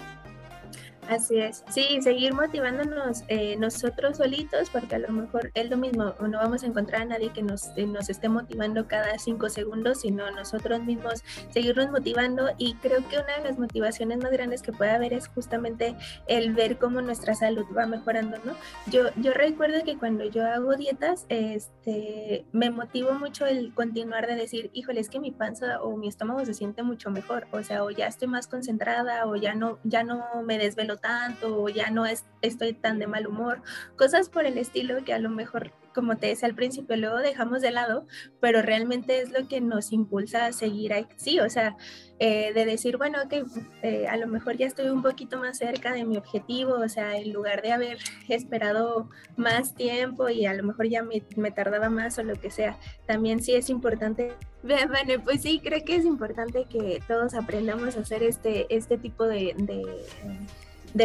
Así 1.09 1.39
es, 1.39 1.65
sí, 1.71 2.03
seguir 2.03 2.35
motivándonos 2.35 3.25
eh, 3.29 3.57
nosotros 3.57 4.19
solitos, 4.19 4.69
porque 4.69 4.97
a 4.97 4.99
lo 4.99 5.09
mejor 5.09 5.51
es 5.55 5.71
lo 5.71 5.79
mismo, 5.79 6.15
no 6.21 6.37
vamos 6.37 6.63
a 6.63 6.67
encontrar 6.67 7.01
a 7.01 7.05
nadie 7.07 7.31
que 7.31 7.43
nos, 7.43 7.69
eh, 7.77 7.87
nos 7.87 8.11
esté 8.11 8.29
motivando 8.29 8.87
cada 8.87 9.19
cinco 9.19 9.49
segundos, 9.49 10.03
sino 10.03 10.31
nosotros 10.31 10.83
mismos 10.83 11.25
seguirnos 11.51 11.91
motivando 11.91 12.51
y 12.59 12.75
creo 12.75 12.99
que 13.09 13.17
una 13.17 13.39
de 13.39 13.45
las 13.49 13.59
motivaciones 13.59 14.19
más 14.19 14.31
grandes 14.33 14.61
que 14.61 14.71
puede 14.71 14.91
haber 14.91 15.15
es 15.15 15.29
justamente 15.29 15.97
el 16.27 16.53
ver 16.53 16.77
cómo 16.77 17.01
nuestra 17.01 17.35
salud 17.35 17.65
va 17.75 17.87
mejorando, 17.87 18.37
¿no? 18.45 18.53
Yo, 18.91 19.05
yo 19.17 19.33
recuerdo 19.33 19.83
que 19.85 19.97
cuando 19.97 20.27
yo 20.27 20.47
hago 20.47 20.77
dietas, 20.77 21.25
este, 21.31 22.45
me 22.53 22.71
motivo 22.71 23.15
mucho 23.15 23.47
el 23.47 23.73
continuar 23.73 24.27
de 24.27 24.35
decir, 24.35 24.71
híjole, 24.75 25.01
es 25.01 25.09
que 25.09 25.21
mi 25.21 25.31
panza 25.31 25.81
o 25.81 25.97
mi 25.97 26.07
estómago 26.07 26.45
se 26.45 26.53
siente 26.53 26.83
mucho 26.83 27.11
mejor, 27.11 27.47
o 27.53 27.63
sea, 27.63 27.83
o 27.83 27.89
ya 27.89 28.09
estoy 28.09 28.29
más 28.29 28.47
concentrada 28.47 29.27
o 29.27 29.37
ya 29.37 29.55
no, 29.55 29.79
ya 29.85 30.03
no 30.05 30.43
me 30.45 30.59
desvelo 30.59 30.98
tanto 31.01 31.63
o 31.63 31.69
ya 31.69 31.91
no 31.91 32.07
es, 32.07 32.25
estoy 32.43 32.73
tan 32.73 32.99
de 32.99 33.07
mal 33.07 33.27
humor, 33.27 33.63
cosas 33.97 34.29
por 34.29 34.47
el 34.47 34.59
estilo 34.59 35.05
que 35.05 35.13
a 35.13 35.19
lo 35.19 35.31
mejor, 35.31 35.73
como 35.95 36.17
te 36.17 36.29
decía 36.29 36.49
al 36.49 36.55
principio, 36.55 36.97
luego 36.97 37.19
dejamos 37.19 37.63
de 37.63 37.71
lado, 37.71 38.07
pero 38.41 38.63
realmente 38.63 39.21
es 39.21 39.31
lo 39.31 39.49
que 39.49 39.61
nos 39.61 39.93
impulsa 39.93 40.47
a 40.47 40.53
seguir 40.53 40.93
ahí, 40.93 41.07
sí, 41.17 41.41
o 41.41 41.49
sea, 41.49 41.77
eh, 42.21 42.53
de 42.53 42.65
decir, 42.65 42.97
bueno, 42.97 43.19
que 43.29 43.45
eh, 43.83 44.09
a 44.09 44.17
lo 44.17 44.27
mejor 44.27 44.57
ya 44.57 44.67
estoy 44.67 44.89
un 44.89 45.03
poquito 45.03 45.39
más 45.39 45.59
cerca 45.59 45.93
de 45.93 46.05
mi 46.05 46.17
objetivo, 46.17 46.75
o 46.75 46.89
sea, 46.89 47.17
en 47.17 47.33
lugar 47.33 47.63
de 47.63 47.73
haber 47.73 47.99
esperado 48.29 49.09
más 49.37 49.75
tiempo 49.77 50.29
y 50.29 50.45
a 50.47 50.55
lo 50.55 50.65
mejor 50.65 50.89
ya 50.89 51.05
me, 51.05 51.23
me 51.37 51.53
tardaba 51.53 51.91
más 51.91 52.19
o 52.19 52.25
lo 52.25 52.35
que 52.35 52.51
sea, 52.51 52.77
también 53.07 53.41
sí 53.43 53.55
es 53.55 53.71
importante. 53.71 54.35
Bueno, 54.63 55.23
pues 55.25 55.43
sí, 55.43 55.61
creo 55.63 55.85
que 55.85 55.95
es 55.95 56.05
importante 56.05 56.67
que 56.69 57.01
todos 57.07 57.35
aprendamos 57.35 57.97
a 57.97 58.01
hacer 58.01 58.25
este, 58.25 58.67
este 58.75 58.99
tipo 58.99 59.25
de, 59.25 59.55
de 59.57 60.05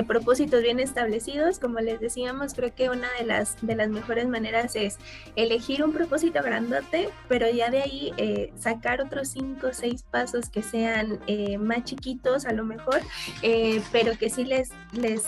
propósitos 0.07 0.61
bien 0.61 0.79
establecidos. 0.79 1.59
Como 1.59 1.79
les 1.79 1.99
decíamos, 1.99 2.53
creo 2.53 2.73
que 2.73 2.89
una 2.89 3.07
de 3.19 3.25
las, 3.25 3.55
de 3.61 3.75
las 3.75 3.89
mejores 3.89 4.27
maneras 4.27 4.75
es 4.75 4.97
elegir 5.35 5.83
un 5.83 5.93
propósito 5.93 6.41
grandote, 6.41 7.09
pero 7.27 7.49
ya 7.49 7.69
de 7.69 7.81
ahí 7.81 8.13
eh, 8.17 8.51
sacar 8.57 9.01
otros 9.01 9.29
cinco 9.29 9.67
o 9.67 9.73
seis 9.73 10.03
pasos 10.03 10.49
que 10.49 10.63
sean 10.63 11.19
eh, 11.27 11.57
más 11.57 11.83
chiquitos 11.83 12.45
a 12.45 12.53
lo 12.53 12.63
mejor, 12.65 13.01
eh, 13.41 13.81
pero 13.91 14.17
que 14.17 14.29
sí 14.29 14.45
les, 14.45 14.69
les 14.93 15.23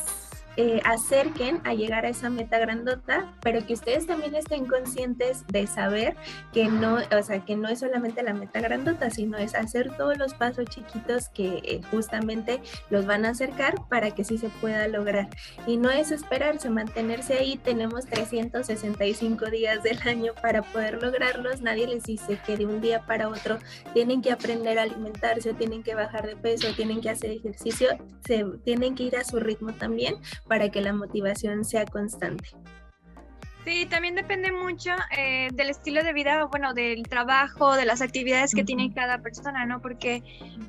eh, 0.57 0.81
acerquen 0.85 1.59
a 1.63 1.73
llegar 1.73 2.05
a 2.05 2.09
esa 2.09 2.29
meta 2.29 2.57
grandota, 2.59 3.33
pero 3.41 3.65
que 3.65 3.73
ustedes 3.73 4.07
también 4.07 4.35
estén 4.35 4.65
conscientes 4.65 5.45
de 5.47 5.67
saber 5.67 6.15
que 6.53 6.65
no, 6.65 6.95
o 6.95 7.23
sea, 7.23 7.43
que 7.43 7.55
no 7.55 7.67
es 7.67 7.79
solamente 7.79 8.23
la 8.23 8.33
meta 8.33 8.61
grandota, 8.61 9.09
sino 9.09 9.37
es 9.37 9.53
hacer 9.55 9.95
todos 9.97 10.17
los 10.17 10.33
pasos 10.33 10.65
chiquitos 10.65 11.29
que 11.29 11.61
eh, 11.63 11.81
justamente 11.91 12.61
los 12.89 13.05
van 13.05 13.25
a 13.25 13.29
acercar 13.29 13.75
para 13.89 14.11
que 14.11 14.23
sí 14.23 14.37
se 14.37 14.49
pueda 14.49 14.87
lograr. 14.87 15.27
Y 15.67 15.77
no 15.77 15.89
es 15.91 16.11
esperarse, 16.11 16.69
mantenerse 16.69 17.33
ahí, 17.33 17.57
tenemos 17.57 18.05
365 18.05 19.45
días 19.47 19.83
del 19.83 19.99
año 20.07 20.33
para 20.41 20.61
poder 20.61 21.01
lograrlos, 21.01 21.61
nadie 21.61 21.87
les 21.87 22.03
dice 22.03 22.39
que 22.45 22.57
de 22.57 22.65
un 22.65 22.81
día 22.81 23.05
para 23.05 23.27
otro 23.27 23.59
tienen 23.93 24.21
que 24.21 24.31
aprender 24.31 24.79
a 24.79 24.83
alimentarse, 24.83 25.53
tienen 25.53 25.83
que 25.83 25.95
bajar 25.95 26.27
de 26.27 26.35
peso, 26.35 26.67
tienen 26.75 27.01
que 27.01 27.09
hacer 27.09 27.31
ejercicio, 27.31 27.89
se 28.25 28.45
tienen 28.63 28.95
que 28.95 29.03
ir 29.03 29.17
a 29.17 29.23
su 29.23 29.39
ritmo 29.39 29.73
también 29.73 30.15
para 30.47 30.69
que 30.69 30.81
la 30.81 30.93
motivación 30.93 31.65
sea 31.65 31.85
constante. 31.85 32.49
Sí, 33.65 33.87
también 33.87 34.13
depende 34.13 34.51
mucho 34.51 34.91
eh, 35.17 35.49
del 35.53 35.71
estilo 35.71 36.03
de 36.03 36.13
vida, 36.13 36.45
bueno, 36.45 36.75
del 36.75 37.01
trabajo, 37.07 37.75
de 37.75 37.85
las 37.85 38.03
actividades 38.03 38.53
que 38.53 38.63
tiene 38.63 38.93
cada 38.93 39.23
persona, 39.23 39.65
¿no? 39.65 39.81
Porque 39.81 40.21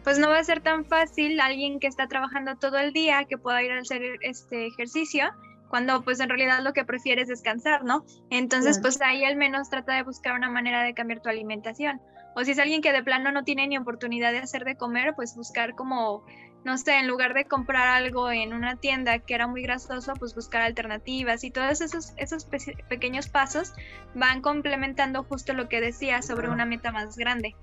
pues 0.03 0.19
no 0.19 0.31
va 0.31 0.39
a 0.39 0.45
ser 0.45 0.63
tan 0.63 0.87
fácil 0.87 1.39
alguien 1.41 1.79
que 1.79 1.89
está 1.89 2.09
trabajando 2.09 2.57
todo 2.57 2.79
el 2.79 2.95
día 2.95 3.25
que 3.25 3.37
pueda 3.37 3.63
ir 3.63 3.73
a 3.73 3.81
hacer 3.81 4.03
este 4.23 4.67
ejercicio 4.67 5.31
cuando 5.69 6.03
pues 6.03 6.21
en 6.21 6.31
realidad 6.31 6.63
lo 6.63 6.73
que 6.73 6.87
prefiere 6.87 7.21
es 7.21 7.29
descansar, 7.29 7.85
¿no? 7.85 8.03
Entonces 8.31 8.79
pues 8.81 8.99
ahí 9.03 9.25
al 9.25 9.37
menos 9.37 9.69
trata 9.69 9.95
de 9.95 10.03
buscar 10.03 10.35
una 10.35 10.49
manera 10.49 10.83
de 10.83 10.95
cambiar 10.95 11.21
tu 11.21 11.29
alimentación. 11.29 12.01
O 12.37 12.45
si 12.45 12.53
es 12.53 12.59
alguien 12.59 12.83
que 12.83 12.93
de 12.93 13.03
plano 13.03 13.33
no 13.33 13.43
tiene 13.45 13.67
ni 13.67 13.79
oportunidad 13.79 14.31
de 14.31 14.39
hacer 14.39 14.65
de 14.65 14.77
comer, 14.77 15.15
pues 15.17 15.35
buscar 15.35 15.75
como 15.75 16.23
no 16.67 16.77
sé, 16.79 16.99
en 16.99 17.07
lugar 17.07 17.33
de 17.33 17.45
comprar 17.45 17.87
algo 17.87 18.29
en 18.29 18.53
una 18.53 18.75
tienda 18.75 19.21
que 19.21 19.37
era 19.37 19.47
muy 19.47 19.63
grasoso, 19.63 20.15
pues 20.19 20.35
buscar 20.35 20.63
alternativas 20.63 21.45
y 21.45 21.53
todos 21.53 21.81
esos, 21.81 22.13
esos 22.17 22.45
pequeños 22.89 23.29
pasos 23.29 23.73
van 24.15 24.43
complementando 24.43 25.23
justo 25.23 25.53
lo 25.53 25.69
que 25.69 25.81
decía 25.81 26.23
sobre 26.23 26.49
una 26.49 26.67
meta 26.67 26.91
más 26.91 27.17
grande. 27.17 27.55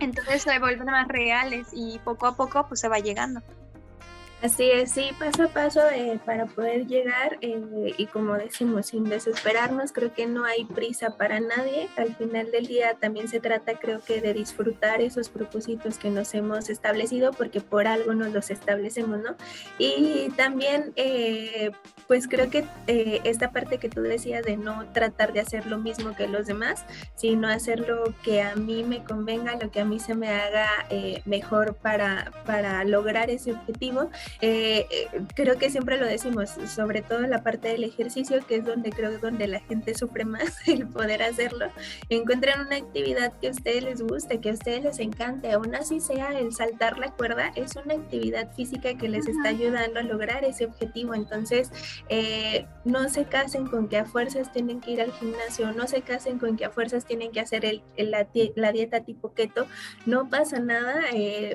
Entonces 0.00 0.42
se 0.42 0.58
vuelven 0.58 0.86
más 0.86 1.08
reales 1.08 1.68
y 1.72 1.98
poco 2.04 2.26
a 2.26 2.36
poco 2.36 2.68
pues 2.68 2.80
se 2.80 2.88
va 2.88 2.98
llegando. 2.98 3.40
Así 4.42 4.70
es, 4.70 4.90
sí, 4.92 5.08
paso 5.18 5.44
a 5.44 5.48
paso 5.48 5.80
eh, 5.90 6.20
para 6.26 6.44
poder 6.44 6.86
llegar 6.86 7.38
eh, 7.40 7.94
y 7.96 8.04
como 8.06 8.34
decimos, 8.34 8.86
sin 8.86 9.04
desesperarnos, 9.04 9.92
creo 9.92 10.12
que 10.12 10.26
no 10.26 10.44
hay 10.44 10.66
prisa 10.66 11.16
para 11.16 11.40
nadie. 11.40 11.88
Al 11.96 12.14
final 12.14 12.50
del 12.50 12.66
día 12.66 12.94
también 13.00 13.28
se 13.28 13.40
trata, 13.40 13.78
creo 13.78 14.00
que, 14.00 14.20
de 14.20 14.34
disfrutar 14.34 15.00
esos 15.00 15.30
propósitos 15.30 15.96
que 15.96 16.10
nos 16.10 16.34
hemos 16.34 16.68
establecido 16.68 17.32
porque 17.32 17.62
por 17.62 17.86
algo 17.86 18.12
nos 18.12 18.30
los 18.32 18.50
establecemos, 18.50 19.20
¿no? 19.20 19.36
Y 19.78 20.28
también, 20.36 20.92
eh, 20.96 21.70
pues 22.06 22.28
creo 22.28 22.50
que 22.50 22.64
esta 23.24 23.50
parte 23.50 23.78
que 23.78 23.88
tú 23.88 24.02
decías 24.02 24.44
de 24.44 24.56
no 24.56 24.86
tratar 24.92 25.32
de 25.32 25.40
hacer 25.40 25.66
lo 25.66 25.78
mismo 25.78 26.14
que 26.14 26.28
los 26.28 26.46
demás, 26.46 26.84
sino 27.16 27.48
hacer 27.48 27.80
lo 27.80 28.14
que 28.22 28.42
a 28.42 28.54
mí 28.54 28.84
me 28.84 29.02
convenga, 29.02 29.56
lo 29.56 29.70
que 29.70 29.80
a 29.80 29.84
mí 29.84 29.98
se 29.98 30.14
me 30.14 30.28
haga 30.28 30.68
mejor 31.24 31.74
para, 31.76 32.32
para 32.44 32.84
lograr 32.84 33.30
ese 33.30 33.52
objetivo 33.52 34.10
eh, 34.40 34.86
eh, 34.90 35.08
creo 35.34 35.58
que 35.58 35.70
siempre 35.70 35.98
lo 35.98 36.06
decimos, 36.06 36.50
sobre 36.74 37.02
todo 37.02 37.24
en 37.24 37.30
la 37.30 37.42
parte 37.42 37.68
del 37.68 37.84
ejercicio, 37.84 38.44
que 38.46 38.56
es 38.56 38.64
donde 38.64 38.90
creo 38.90 39.10
que 39.10 39.18
donde 39.18 39.46
la 39.46 39.60
gente 39.60 39.94
sufre 39.94 40.24
más 40.24 40.56
el 40.68 40.86
poder 40.86 41.22
hacerlo. 41.22 41.66
Encuentren 42.08 42.60
una 42.60 42.76
actividad 42.76 43.32
que 43.40 43.48
a 43.48 43.50
ustedes 43.50 43.84
les 43.84 44.02
guste, 44.02 44.40
que 44.40 44.50
a 44.50 44.52
ustedes 44.52 44.84
les 44.84 44.98
encante, 44.98 45.52
aún 45.52 45.74
así 45.74 46.00
sea 46.00 46.38
el 46.38 46.52
saltar 46.52 46.98
la 46.98 47.10
cuerda, 47.12 47.52
es 47.54 47.76
una 47.76 47.94
actividad 47.94 48.52
física 48.54 48.94
que 48.96 49.08
les 49.08 49.26
está 49.26 49.48
ayudando 49.48 50.00
a 50.00 50.02
lograr 50.02 50.44
ese 50.44 50.66
objetivo. 50.66 51.14
Entonces, 51.14 51.70
eh, 52.08 52.66
no 52.84 53.08
se 53.08 53.24
casen 53.24 53.66
con 53.66 53.88
que 53.88 53.98
a 53.98 54.04
fuerzas 54.04 54.52
tienen 54.52 54.80
que 54.80 54.92
ir 54.92 55.00
al 55.00 55.12
gimnasio, 55.12 55.72
no 55.72 55.86
se 55.86 56.02
casen 56.02 56.38
con 56.38 56.56
que 56.56 56.64
a 56.64 56.70
fuerzas 56.70 57.04
tienen 57.04 57.32
que 57.32 57.40
hacer 57.40 57.64
el, 57.64 57.82
la, 57.96 58.26
la, 58.54 58.72
dieta 58.72 59.00
tipo 59.00 59.32
keto, 59.32 59.66
no 60.04 60.28
pasa 60.28 60.58
nada, 60.60 61.04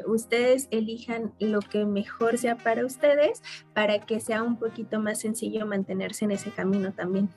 ustedes 0.05 0.67
elijan 0.71 1.33
lo 1.39 1.59
que 1.59 1.85
mejor 1.85 2.37
sea 2.37 2.57
para 2.63 2.85
ustedes 2.85 3.41
para 3.73 3.99
que 3.99 4.19
sea 4.19 4.43
un 4.43 4.57
poquito 4.57 4.99
más 4.99 5.19
sencillo 5.19 5.65
mantenerse 5.65 6.25
en 6.25 6.31
ese 6.31 6.51
camino 6.51 6.91
también. 6.91 7.29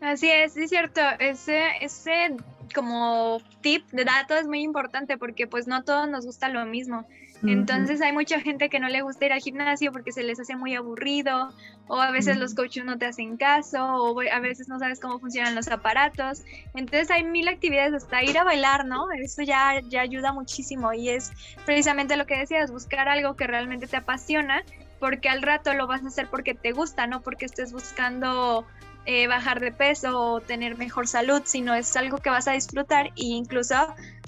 Así 0.00 0.30
es, 0.30 0.56
es 0.56 0.70
cierto, 0.70 1.00
ese, 1.20 1.62
ese 1.80 2.36
como 2.74 3.40
tip 3.60 3.88
de 3.92 4.04
dato 4.04 4.34
es 4.34 4.48
muy 4.48 4.62
importante 4.62 5.16
porque 5.16 5.46
pues 5.46 5.66
no 5.66 5.84
todos 5.84 6.08
nos 6.08 6.26
gusta 6.26 6.48
lo 6.48 6.64
mismo. 6.66 7.06
Entonces 7.44 8.00
hay 8.00 8.12
mucha 8.12 8.40
gente 8.40 8.68
que 8.68 8.78
no 8.78 8.88
le 8.88 9.02
gusta 9.02 9.26
ir 9.26 9.32
al 9.32 9.40
gimnasio 9.40 9.90
porque 9.90 10.12
se 10.12 10.22
les 10.22 10.38
hace 10.38 10.54
muy 10.54 10.74
aburrido 10.74 11.52
o 11.88 12.00
a 12.00 12.12
veces 12.12 12.36
los 12.36 12.54
coaches 12.54 12.84
no 12.84 12.98
te 12.98 13.06
hacen 13.06 13.36
caso 13.36 13.84
o 13.84 14.20
a 14.20 14.38
veces 14.38 14.68
no 14.68 14.78
sabes 14.78 15.00
cómo 15.00 15.18
funcionan 15.18 15.54
los 15.54 15.68
aparatos. 15.68 16.42
Entonces 16.74 17.10
hay 17.10 17.24
mil 17.24 17.48
actividades 17.48 17.94
hasta 17.94 18.22
ir 18.22 18.38
a 18.38 18.44
bailar, 18.44 18.86
¿no? 18.86 19.10
Eso 19.12 19.42
ya, 19.42 19.80
ya 19.88 20.02
ayuda 20.02 20.32
muchísimo 20.32 20.92
y 20.92 21.08
es 21.08 21.32
precisamente 21.64 22.16
lo 22.16 22.26
que 22.26 22.38
decías, 22.38 22.70
buscar 22.70 23.08
algo 23.08 23.34
que 23.34 23.46
realmente 23.46 23.88
te 23.88 23.96
apasiona 23.96 24.62
porque 25.00 25.28
al 25.28 25.42
rato 25.42 25.74
lo 25.74 25.88
vas 25.88 26.04
a 26.04 26.08
hacer 26.08 26.28
porque 26.28 26.54
te 26.54 26.70
gusta, 26.70 27.08
no 27.08 27.22
porque 27.22 27.46
estés 27.46 27.72
buscando 27.72 28.64
eh, 29.04 29.26
bajar 29.26 29.58
de 29.58 29.72
peso 29.72 30.16
o 30.16 30.40
tener 30.40 30.78
mejor 30.78 31.08
salud, 31.08 31.42
sino 31.44 31.74
es 31.74 31.96
algo 31.96 32.18
que 32.18 32.30
vas 32.30 32.46
a 32.46 32.52
disfrutar 32.52 33.08
e 33.08 33.12
incluso 33.16 33.74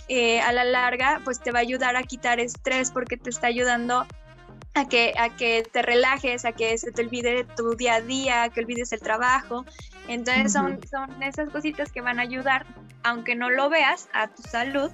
eh, 0.09 0.41
a 0.41 0.53
la 0.53 0.65
larga 0.65 1.21
pues 1.25 1.41
te 1.41 1.51
va 1.51 1.61
a 1.61 1.63
ayudar 1.63 1.97
a 1.97 2.03
quitar 2.03 2.41
estrés 2.41 2.91
porque 2.91 3.17
te 3.17 3.31
está 3.31 3.47
ayudando 3.47 4.07
a 4.75 4.89
que, 4.89 5.15
a 5.17 5.31
que 5.31 5.63
te 5.71 5.83
relajes, 5.83 6.45
a 6.45 6.53
que 6.53 6.77
se 6.79 6.91
te 6.93 7.03
olvide 7.03 7.45
tu 7.57 7.77
día 7.77 7.95
a 7.95 8.01
día, 8.01 8.49
que 8.49 8.61
olvides 8.61 8.93
el 8.93 9.01
trabajo. 9.01 9.65
Entonces 10.09 10.53
son, 10.53 10.81
son 10.91 11.23
esas 11.23 11.49
cositas 11.51 11.93
que 11.93 12.01
van 12.01 12.19
a 12.19 12.23
ayudar, 12.23 12.67
aunque 13.05 13.37
no 13.37 13.51
lo 13.51 13.71
veas, 13.71 14.09
a 14.13 14.29
tu 14.29 14.43
salud, 14.43 14.91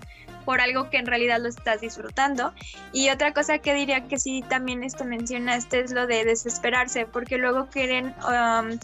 por 0.50 0.60
algo 0.60 0.90
que 0.90 0.96
en 0.96 1.06
realidad 1.06 1.38
lo 1.40 1.48
estás 1.48 1.80
disfrutando. 1.80 2.52
Y 2.92 3.10
otra 3.10 3.32
cosa 3.32 3.58
que 3.58 3.72
diría 3.72 4.08
que 4.08 4.18
sí 4.18 4.42
también 4.48 4.82
esto 4.82 5.04
mencionaste 5.04 5.78
es 5.78 5.92
lo 5.92 6.08
de 6.08 6.24
desesperarse, 6.24 7.06
porque 7.06 7.38
luego 7.38 7.68
quieren 7.68 8.16
um, 8.26 8.76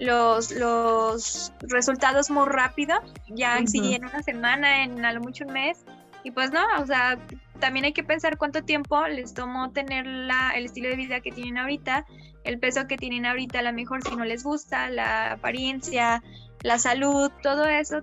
los, 0.00 0.50
los 0.50 1.52
resultados 1.60 2.28
muy 2.28 2.48
rápido, 2.48 2.96
ya 3.28 3.64
si 3.66 3.94
en 3.94 4.04
una 4.04 4.20
semana, 4.24 4.82
en 4.82 5.04
a 5.04 5.12
lo 5.12 5.20
mucho 5.20 5.44
un 5.44 5.52
mes, 5.52 5.84
y 6.24 6.32
pues 6.32 6.50
no, 6.50 6.64
o 6.80 6.86
sea, 6.86 7.16
también 7.60 7.84
hay 7.84 7.92
que 7.92 8.02
pensar 8.02 8.36
cuánto 8.36 8.64
tiempo 8.64 9.06
les 9.06 9.32
tomó 9.32 9.70
tener 9.70 10.04
la, 10.04 10.50
el 10.56 10.64
estilo 10.64 10.88
de 10.88 10.96
vida 10.96 11.20
que 11.20 11.30
tienen 11.30 11.56
ahorita, 11.56 12.04
el 12.42 12.58
peso 12.58 12.88
que 12.88 12.96
tienen 12.96 13.26
ahorita, 13.26 13.60
a 13.60 13.62
lo 13.62 13.72
mejor 13.72 14.02
si 14.02 14.16
no 14.16 14.24
les 14.24 14.42
gusta, 14.42 14.90
la 14.90 15.34
apariencia, 15.34 16.20
la 16.64 16.80
salud, 16.80 17.30
todo 17.44 17.66
eso 17.66 18.02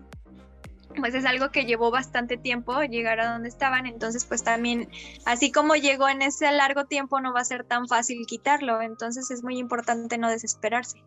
pues 1.00 1.16
es 1.16 1.26
algo 1.26 1.50
que 1.50 1.66
llevó 1.66 1.92
bastante 1.92 2.38
tiempo 2.38 2.82
llegar 2.84 3.20
a 3.20 3.32
donde 3.32 3.50
estaban, 3.50 3.86
entonces 3.86 4.26
pues 4.26 4.44
también, 4.44 4.90
así 5.26 5.52
como 5.52 5.76
llegó 5.76 6.10
en 6.10 6.22
ese 6.22 6.52
largo 6.52 6.86
tiempo, 6.86 7.20
no 7.20 7.34
va 7.34 7.42
a 7.42 7.46
ser 7.46 7.64
tan 7.64 7.88
fácil 7.88 8.26
quitarlo, 8.26 8.82
entonces 8.82 9.32
es 9.32 9.44
muy 9.44 9.58
importante 9.58 10.18
no 10.18 10.30
desesperarse. 10.30 11.04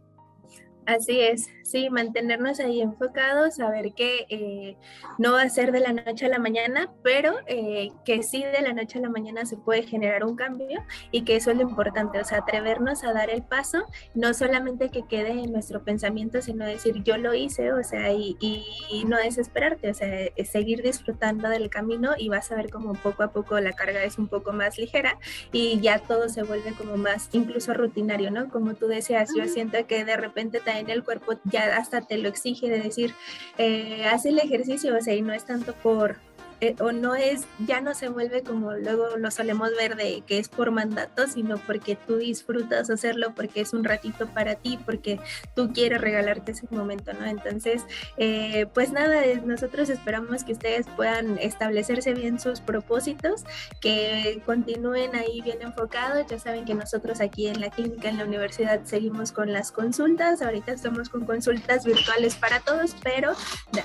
Así 0.85 1.21
es, 1.21 1.49
sí, 1.63 1.91
mantenernos 1.91 2.59
ahí 2.59 2.81
enfocados, 2.81 3.55
saber 3.57 3.95
que 3.95 4.27
eh, 4.29 4.77
no 5.17 5.33
va 5.33 5.43
a 5.43 5.49
ser 5.49 5.71
de 5.71 5.79
la 5.79 5.93
noche 5.93 6.27
a 6.27 6.29
la 6.29 6.41
mañana, 6.41 6.91
pero 7.05 7.37
eh, 7.47 7.91
que 8.05 8.25
sí 8.25 8.43
de 8.43 8.63
la 8.63 8.73
noche 8.73 8.99
a 8.99 9.03
la 9.03 9.09
mañana 9.09 9.47
se 9.47 9.57
puede 9.57 9.85
generar 9.85 10.25
un 10.25 10.35
cambio 10.35 10.83
y 11.13 11.23
que 11.23 11.37
eso 11.37 11.53
es 11.53 11.57
lo 11.57 11.63
importante, 11.63 12.19
o 12.21 12.25
sea, 12.25 12.39
atrevernos 12.39 13.05
a 13.05 13.13
dar 13.13 13.31
el 13.31 13.43
paso, 13.43 13.87
no 14.15 14.35
solamente 14.35 14.91
que 14.91 15.07
quede 15.07 15.31
en 15.31 15.53
nuestro 15.53 15.85
pensamiento, 15.85 16.43
sino 16.43 16.67
decir 16.67 17.05
yo 17.05 17.17
lo 17.17 17.33
hice, 17.33 17.73
o 17.73 17.85
sea, 17.85 18.13
y, 18.13 18.37
y 18.41 19.05
no 19.07 19.19
desesperarte, 19.19 19.89
o 19.89 19.95
sea, 19.95 20.09
seguir 20.45 20.83
disfrutando 20.83 21.49
del 21.49 21.71
camino 21.71 22.13
y 22.19 22.29
vas 22.29 22.51
a 22.51 22.57
ver 22.57 22.71
como 22.71 22.95
poco 22.95 23.23
a 23.23 23.31
poco 23.31 23.61
la 23.61 23.73
carga 23.73 24.03
es 24.03 24.19
un 24.19 24.27
poco 24.27 24.53
más 24.53 24.79
ligera 24.79 25.19
y 25.53 25.81
ya 25.81 26.01
todo 26.01 26.29
se 26.29 26.43
vuelve 26.43 26.73
como 26.73 26.97
más 26.97 27.29
incluso 27.33 27.73
rutinario, 27.73 28.33
¿no? 28.33 28.49
Como 28.49 28.75
tú 28.75 28.89
decías, 28.89 29.31
yo 29.37 29.47
siento 29.47 29.79
que 29.87 30.05
de 30.05 30.17
repente 30.17 30.61
te 30.61 30.72
en 30.79 30.91
el 30.91 31.05
cuerpo 31.05 31.35
ya 31.45 31.77
hasta 31.77 32.01
te 32.03 32.19
lo 32.19 32.29
exige 32.29 32.69
de 32.69 32.81
decir, 32.81 33.15
eh, 33.59 34.05
haz 34.07 34.27
el 34.27 34.39
ejercicio, 34.39 34.97
o 34.97 35.01
sea, 35.01 35.15
y 35.15 35.23
no 35.23 35.33
es 35.33 35.45
tanto 35.45 35.75
por 35.75 36.19
eh, 36.63 36.77
o 36.79 36.93
no 36.93 37.17
es, 37.17 37.49
ya 37.67 37.81
no 37.81 37.93
se 37.93 38.09
vuelve 38.09 38.45
como 38.45 38.73
luego 38.75 39.17
lo 39.17 39.33
solemos 39.33 39.71
ver 39.77 39.97
de 39.97 40.23
que 40.25 40.39
es 40.39 40.49
por 40.49 40.71
mandato, 40.71 41.27
sino 41.27 41.57
porque 41.59 41.97
tú 41.97 42.19
disfrutas 42.19 42.89
hacerlo, 42.89 43.35
porque 43.35 43.63
es 43.63 43.73
un 43.73 43.83
ratito 43.83 44.29
para 44.29 44.55
ti, 44.55 44.79
porque 44.87 45.19
tú 45.57 45.73
quieres 45.73 46.01
regalarte 46.01 46.53
ese 46.53 46.69
momento, 46.71 47.15
¿no? 47.15 47.27
Entonces, 47.27 47.83
eh, 48.17 48.67
pues 48.75 48.93
nada, 48.93 49.23
nosotros 49.45 49.91
esperamos 49.91 50.45
que 50.45 50.53
ustedes 50.53 50.87
puedan 50.95 51.37
establecerse 51.39 52.15
bien 52.15 52.39
sus 52.39 52.61
propósitos, 52.61 53.43
que 53.81 54.41
continúen 54.47 55.17
ahí 55.17 55.41
bien 55.41 55.63
enfocados. 55.63 56.29
Ya 56.29 56.39
saben 56.39 56.65
que 56.65 56.75
nosotros 56.75 57.21
aquí 57.21 57.49
en 57.49 57.61
la 57.61 57.71
clínica, 57.71 58.09
en 58.09 58.19
la 58.19 58.25
universidad, 58.25 58.85
seguimos 58.85 59.33
con 59.33 59.53
las 59.53 59.73
consultas. 59.73 60.43
Ahorita 60.43 60.71
estamos 60.71 61.09
con 61.09 61.27
consultas 61.27 61.85
virtuales 61.85 62.37
para 62.37 62.61
todos, 62.61 62.95
pero 63.03 63.33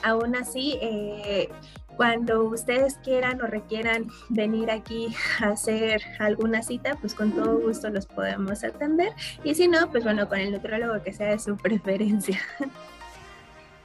aún 0.04 0.36
así, 0.36 0.78
eh, 0.80 1.50
cuando 1.98 2.44
ustedes 2.44 2.98
quieran 3.04 3.42
o 3.42 3.48
requieran 3.48 4.08
venir 4.30 4.70
aquí 4.70 5.14
a 5.42 5.50
hacer 5.50 6.02
alguna 6.20 6.62
cita, 6.62 6.96
pues 7.02 7.16
con 7.16 7.32
todo 7.34 7.60
gusto 7.60 7.90
los 7.90 8.06
podemos 8.06 8.64
atender. 8.64 9.12
Y 9.44 9.56
si 9.56 9.68
no, 9.68 9.90
pues 9.92 10.04
bueno, 10.04 10.30
con 10.30 10.40
el 10.40 10.52
nutrólogo 10.52 11.04
que 11.04 11.12
sea 11.12 11.32
de 11.32 11.40
su 11.40 11.58
preferencia. 11.58 12.40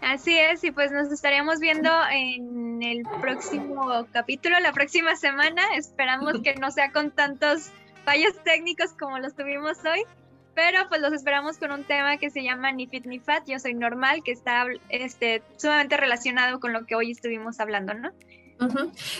Así 0.03 0.37
es, 0.39 0.63
y 0.65 0.73
pues 0.73 0.91
nos 0.93 1.11
estaríamos 1.11 1.61
viendo 1.61 1.91
en 2.11 2.83
el 2.83 3.03
próximo 3.21 4.07
capítulo, 4.13 4.61
la 4.61 4.73
próxima 4.73 5.17
semana. 5.17 5.63
Esperamos 5.77 6.35
que 6.45 6.55
no 6.57 6.71
sea 6.71 6.93
con 6.93 7.11
tantos 7.11 7.71
fallos 8.05 8.35
técnicos 8.45 8.93
como 8.93 9.19
los 9.19 9.35
tuvimos 9.35 9.79
hoy. 9.85 10.05
Pero 10.55 10.89
pues 10.89 11.01
los 11.01 11.13
esperamos 11.13 11.57
con 11.57 11.73
un 11.73 11.85
tema 11.85 12.19
que 12.19 12.31
se 12.31 12.43
llama 12.43 12.73
Ni 12.73 12.87
Fit 12.87 13.07
Ni 13.07 13.19
Fat, 13.19 13.45
Yo 13.47 13.59
Soy 13.59 13.75
Normal, 13.75 14.23
que 14.23 14.33
está 14.33 14.67
este, 14.91 15.43
sumamente 15.57 15.97
relacionado 15.97 16.61
con 16.61 16.73
lo 16.73 16.85
que 16.85 16.95
hoy 16.95 17.11
estuvimos 17.11 17.59
hablando, 17.59 17.95
¿no? 17.95 18.11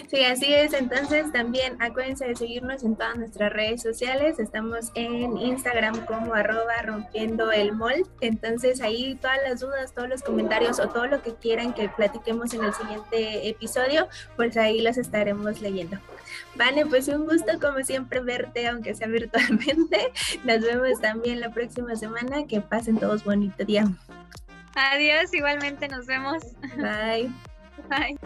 Sí, 0.09 0.25
así 0.25 0.53
es. 0.53 0.73
Entonces 0.73 1.33
también 1.33 1.81
acuérdense 1.81 2.27
de 2.27 2.37
seguirnos 2.37 2.83
en 2.83 2.97
todas 2.97 3.17
nuestras 3.17 3.53
redes 3.53 3.83
sociales. 3.83 4.39
Estamos 4.39 4.91
en 4.95 5.37
Instagram 5.37 6.05
como 6.07 6.35
arroba 6.35 6.83
rompiendo 6.85 7.51
el 7.53 7.73
mol. 7.73 8.07
Entonces 8.21 8.81
ahí 8.81 9.17
todas 9.21 9.39
las 9.49 9.61
dudas, 9.61 9.95
todos 9.95 10.09
los 10.09 10.23
comentarios 10.23 10.79
o 10.81 10.89
todo 10.89 11.07
lo 11.07 11.23
que 11.23 11.35
quieran 11.35 11.75
que 11.75 11.89
platiquemos 11.89 12.53
en 12.55 12.65
el 12.65 12.75
siguiente 12.75 13.49
episodio, 13.49 14.09
pues 14.37 14.57
ahí 14.57 14.81
los 14.81 14.99
estaremos 14.99 15.61
leyendo. 15.61 15.99
Vale, 16.55 16.87
pues 16.87 17.09
un 17.09 17.27
gusto 17.27 17.59
como 17.61 17.83
siempre 17.85 18.21
verte, 18.21 18.67
aunque 18.69 18.95
sea 18.95 19.09
virtualmente. 19.09 20.13
Nos 20.45 20.61
vemos 20.61 21.01
también 21.01 21.41
la 21.41 21.51
próxima 21.51 21.97
semana. 21.97 22.47
Que 22.47 22.61
pasen 22.61 22.99
todos 22.99 23.25
bonito 23.25 23.65
día. 23.65 23.85
Adiós, 24.75 25.33
igualmente 25.35 25.89
nos 25.89 26.07
vemos. 26.07 26.43
Bye. 26.77 27.31
Bye. 27.89 28.19